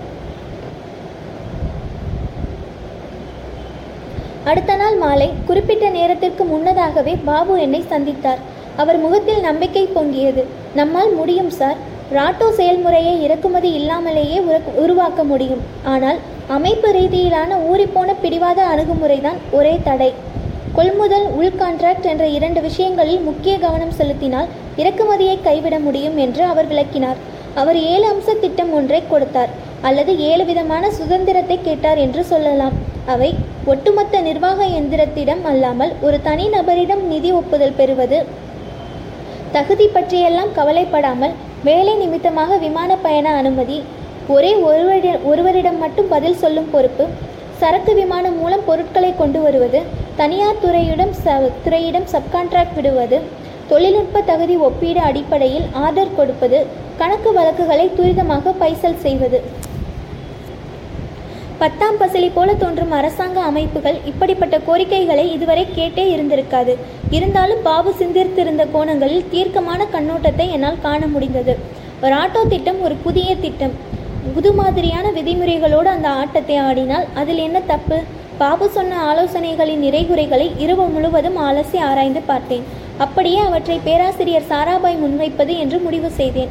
அடுத்த 4.50 4.74
நாள் 4.80 4.96
மாலை 5.02 5.26
குறிப்பிட்ட 5.48 5.86
நேரத்திற்கு 5.96 6.44
முன்னதாகவே 6.50 7.14
பாபு 7.28 7.54
என்னை 7.64 7.80
சந்தித்தார். 7.92 8.40
அவர் 8.82 8.98
முகத்தில் 9.04 9.42
நம்பிக்கை 9.46 9.84
பொங்கியது. 9.96 10.42
நம்மால் 10.78 11.12
முடியும் 11.18 11.50
சார். 11.58 11.78
ராட்டோ 12.16 12.46
செயல்முறையை 12.58 13.12
இறக்குமதி 13.24 13.70
இல்லாமலேயே 13.80 14.38
உருவாக்க 14.84 15.20
முடியும். 15.32 15.62
ஆனால் 15.92 16.18
அமைப்பு 16.56 16.88
ரீதியிலான 16.98 17.58
ஊறிப்போன 17.70 18.14
பிடிவாத 18.22 18.60
அணுகுமுறைதான் 18.72 19.38
ஒரே 19.58 19.74
தடை. 19.88 20.10
கொள்முதல் 20.78 21.26
உள் 21.38 21.58
கான்ட்ராக்ட் 21.60 22.08
என்ற 22.12 22.24
இரண்டு 22.36 22.60
விஷயங்களில் 22.68 23.24
முக்கிய 23.28 23.54
கவனம் 23.64 23.96
செலுத்தினால் 23.98 24.50
இறக்குமதியை 24.82 25.36
கைவிட 25.48 25.78
முடியும் 25.86 26.16
என்று 26.24 26.42
அவர் 26.52 26.70
விளக்கினார். 26.72 27.20
அவர் 27.60 27.78
ஏழு 27.92 28.06
அம்ச 28.12 28.38
திட்டம் 28.44 28.72
ஒன்றை 28.78 29.02
கொடுத்தார். 29.12 29.52
அல்லது 29.88 30.12
ஏழு 30.30 30.44
விதமான 30.50 30.84
சுதந்திரத்தை 30.98 31.58
கேட்டார் 31.68 32.00
என்று 32.06 32.24
சொல்லலாம். 32.32 32.76
அவை 33.10 33.30
ஒட்டுமொத்த 33.72 34.20
நிர்வாக 34.28 34.66
எந்திரத்திடம் 34.78 35.42
அல்லாமல் 35.50 35.92
ஒரு 36.06 36.18
தனி 36.28 36.46
நபரிடம் 36.54 37.02
நிதி 37.12 37.30
ஒப்புதல் 37.40 37.78
பெறுவது. 37.80 38.18
தகுதி 39.56 39.86
பற்றியெல்லாம் 39.94 40.52
கவலைப்படாமல் 40.58 41.34
வேலை 41.68 41.94
நிமித்தமாக 42.02 42.58
விமான 42.64 42.90
பயண 43.06 43.28
அனுமதி 43.40 43.78
ஒரே 44.34 44.52
ஒருவரிட 44.68 45.08
ஒருவரிடம் 45.30 45.78
மட்டும் 45.84 46.10
பதில் 46.14 46.40
சொல்லும் 46.42 46.70
பொறுப்பு 46.74 47.04
சரக்கு 47.62 47.92
விமானம் 48.00 48.36
மூலம் 48.40 48.66
பொருட்களை 48.68 49.10
கொண்டு 49.20 49.38
வருவது 49.46 49.80
தனியார் 50.20 50.62
துறையிடம் 50.64 51.14
ச 51.22 51.34
துறையிடம் 51.64 52.06
சப்கான்ட்ராக்ட் 52.12 52.76
விடுவது 52.78 53.18
தொழில்நுட்ப 53.70 54.22
தகுதி 54.30 54.54
ஒப்பீடு 54.68 55.00
அடிப்படையில் 55.08 55.66
ஆர்டர் 55.84 56.16
கொடுப்பது 56.18 56.60
கணக்கு 57.00 57.32
வழக்குகளை 57.38 57.86
துரிதமாக 57.98 58.54
பைசல் 58.62 59.02
செய்வது. 59.04 59.38
பத்தாம் 61.60 61.98
பசலி 62.00 62.28
போல 62.34 62.50
தோன்றும் 62.60 62.92
அரசாங்க 62.98 63.38
அமைப்புகள் 63.48 63.96
இப்படிப்பட்ட 64.10 64.56
கோரிக்கைகளை 64.66 65.24
இதுவரை 65.34 65.64
கேட்டே 65.78 66.04
இருந்திருக்காது. 66.12 66.72
இருந்தாலும் 67.16 67.60
பாபு 67.66 67.90
சிந்தித்திருந்த 67.98 68.64
கோணங்களில் 68.74 69.26
தீர்க்கமான 69.32 69.86
கண்ணோட்டத்தை 69.94 70.46
என்னால் 70.56 70.80
காண 70.86 71.00
முடிந்தது. 71.14 71.54
ஒரு 72.04 72.14
ஆட்டோ 72.20 72.42
திட்டம் 72.52 72.80
ஒரு 72.86 72.96
புதிய 73.06 73.34
திட்டம். 73.44 73.74
புது 74.36 74.52
மாதிரியான 74.60 75.06
விதிமுறைகளோடு 75.18 75.90
அந்த 75.96 76.08
ஆட்டத்தை 76.22 76.56
ஆடினால் 76.68 77.06
அதில் 77.22 77.42
என்ன 77.48 77.60
தப்பு? 77.72 77.98
பாபு 78.42 78.68
சொன்ன 78.78 79.02
ஆலோசனைகளின் 79.10 79.84
நிறைகுறைகளை 79.86 80.48
இரவு 80.64 80.86
முழுவதும் 80.96 81.38
அலசி 81.48 81.78
ஆராய்ந்து 81.90 82.24
பார்த்தேன். 82.32 82.66
அப்படியே 83.06 83.40
அவற்றை 83.48 83.78
பேராசிரியர் 83.88 84.50
சாராபாய் 84.50 85.00
முன்வைப்பது 85.04 85.54
என்று 85.64 85.78
முடிவு 85.86 86.10
செய்தேன். 86.20 86.50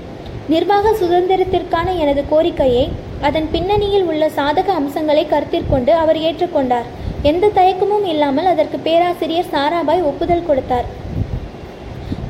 நிர்வாக 0.52 0.94
சுதந்திரத்திற்கான 1.02 1.88
எனது 2.04 2.22
கோரிக்கையை 2.32 2.86
அதன் 3.28 3.48
பின்னணியில் 3.54 4.06
உள்ள 4.12 4.24
சாதக 4.38 4.70
அம்சங்களை 4.80 5.24
கருத்திற்கொண்டு 5.34 5.92
அவர் 6.04 6.20
ஏற்றுக்கொண்டார். 6.28 6.88
எந்த 7.30 7.46
தயக்கமும் 7.58 8.06
இல்லாமல் 8.14 8.50
அதற்கு 8.54 8.78
பேராசிரியர் 8.88 9.52
சாராபாய் 9.54 10.06
ஒப்புதல் 10.10 10.48
கொடுத்தார். 10.50 10.88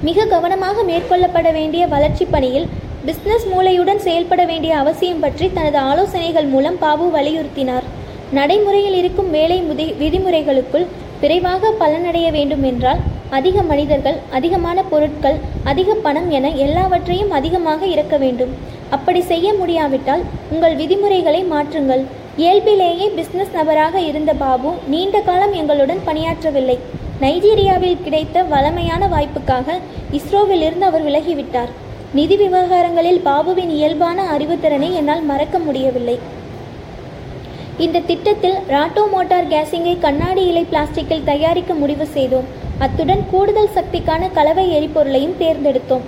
மிக 0.08 0.25
கவனமாக 0.34 0.84
மேற்கொள்ளப்பட 0.89 1.47
வேண்டிய 1.58 1.84
வளர்ச்சி 1.93 2.25
பணியில் 2.34 2.67
பிசினஸ் 3.08 3.45
மூளையுடன் 3.51 4.01
செயல்பட 4.08 4.41
வேண்டிய 4.51 4.73
அவசியம் 4.84 5.21
பற்றி 5.23 5.45
தனது 5.58 5.79
ஆலோசனைகள் 5.89 6.49
மூலம் 6.53 6.79
பாபு 6.84 7.05
வலியுறுத்தினார். 7.17 7.86
நடைமுறையில் 8.38 8.97
இருக்கும் 9.01 9.29
வேலை 9.38 9.60
விதிமுறைகளுக்குள் 10.01 10.88
விரைவாக 11.21 11.71
பலனடைய 11.82 12.27
வேண்டும் 12.38 12.65
என்றால் 12.71 13.01
அதிக 13.37 13.61
மனிதர்கள் 13.71 14.17
அதிகமான 14.37 14.83
பொருட்கள் 14.91 15.37
அதிக 15.71 15.95
பணம் 16.05 16.29
என 16.37 16.51
எல்லாவற்றையும் 16.65 17.33
அதிகமாக 17.39 17.81
இறக்க 17.93 18.15
வேண்டும். 18.23 18.53
அப்படி 18.95 19.21
செய்ய 19.31 19.47
முடியாவிட்டால் 19.59 20.23
உங்கள் 20.53 20.75
விதிமுறைகளை 20.79 21.41
மாற்றுங்கள். 21.51 22.03
இயல்பிலேயே 22.41 23.07
பிசினஸ் 23.17 23.53
நபராக 23.57 23.99
இருந்த 24.09 24.33
பாபு 24.43 24.71
நீண்ட 24.93 25.19
காலம் 25.27 25.53
எங்களுடன் 25.61 26.01
பணியாற்றவில்லை. 26.07 26.77
நைஜீரியாவில் 27.23 28.01
கிடைத்த 28.05 28.43
வளமையான 28.53 29.03
வாய்ப்புக்காக 29.13 29.77
இஸ்ரோவிலிருந்து 30.19 30.87
அவர் 30.89 31.05
விலகிவிட்டார். 31.07 31.71
நிதி 32.17 32.35
விவகாரங்களில் 32.35 33.21
பாபுவின் 33.25 33.73
இயல்பான 33.79 34.19
அறிவுத்திறனை 34.35 34.91
என்னால் 34.99 35.27
மறக்க 35.31 35.59
முடியவில்லை. 35.59 36.17
இந்த 37.85 38.03
திட்டத்தில் 38.07 38.57
ராட்டோ 38.75 39.03
மோட்டார் 39.11 39.51
கேஸிங்கை 39.51 39.93
கண்ணாடி 40.05 40.41
இலை 40.51 40.63
பிளாஸ்டிக்கில் 40.71 41.27
தயாரிக்க 41.31 41.73
முடிவு 41.73 42.07
செய்தோம். 42.15 42.47
அத்துடன் 42.83 43.23
கூடுதல் 43.31 43.73
சக்திக்கான 43.77 44.23
கலவை 44.35 44.63
எரிபொருளையும் 44.75 45.35
தேர்ந்தெடுத்தோம். 45.39 46.03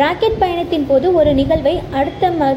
ராக்கெட் 0.00 0.40
பயணத்தின் 0.40 0.86
போது 0.88 1.06
ஒரு 1.18 1.30
நிகழ்வை 1.40 1.74
அடுத்த 1.98 2.30
ம 2.38 2.48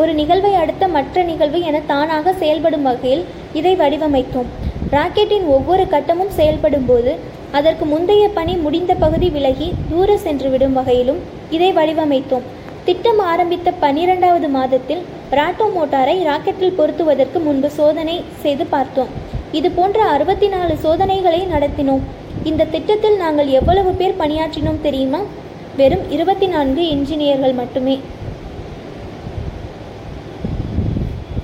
ஒரு 0.00 0.12
நிகழ்வை 0.18 0.52
அடுத்த 0.62 0.84
மற்ற 0.96 1.22
நிகழ்வு 1.30 1.58
என 1.68 1.76
தானாக 1.90 2.32
செயல்படும் 2.42 2.86
வகையில் 2.88 3.24
இதை 3.58 3.72
வடிவமைத்தோம். 3.80 4.48
ராக்கெட்டின் 4.94 5.46
ஒவ்வொரு 5.56 5.84
கட்டமும் 5.94 6.32
செயல்படும் 6.38 6.86
போது 6.90 7.12
அதற்கு 7.58 7.84
முந்தைய 7.92 8.24
பணி 8.38 8.54
முடிந்த 8.66 8.94
பகுதி 9.04 9.28
விலகி 9.36 9.68
தூர 9.90 10.16
சென்று 10.26 10.50
விடும் 10.52 10.76
வகையிலும் 10.78 11.20
இதை 11.56 11.70
வடிவமைத்தோம். 11.78 12.46
திட்டம் 12.88 13.20
ஆரம்பித்த 13.32 13.68
பனிரெண்டாவது 13.84 14.50
மாதத்தில் 14.58 15.02
ராட்டோ 15.38 15.66
மோட்டாரை 15.76 16.16
ராக்கெட்டில் 16.28 16.78
பொருத்துவதற்கு 16.78 17.40
முன்பு 17.48 17.70
சோதனை 17.78 18.16
செய்து 18.44 18.66
பார்த்தோம். 18.76 19.10
இது 19.58 19.68
போன்ற 19.80 19.98
அறுபத்தி 20.14 20.48
நாலு 20.54 20.74
சோதனைகளை 20.84 21.42
நடத்தினோம். 21.54 22.04
இந்த 22.44 22.64
திட்டத்தில் 22.64 23.16
நாங்கள் 23.16 23.48
எவ்வளவு 23.48 23.92
பேர் 23.92 24.16
பணியாற்றினோம் 24.18 24.80
தெரியுமா? 24.82 25.20
வெறும் 25.76 26.10
இருபத்தி 26.10 26.46
நான்கு 26.46 26.82
இன்ஜினியர்கள் 26.82 27.54
மட்டுமே. 27.54 28.00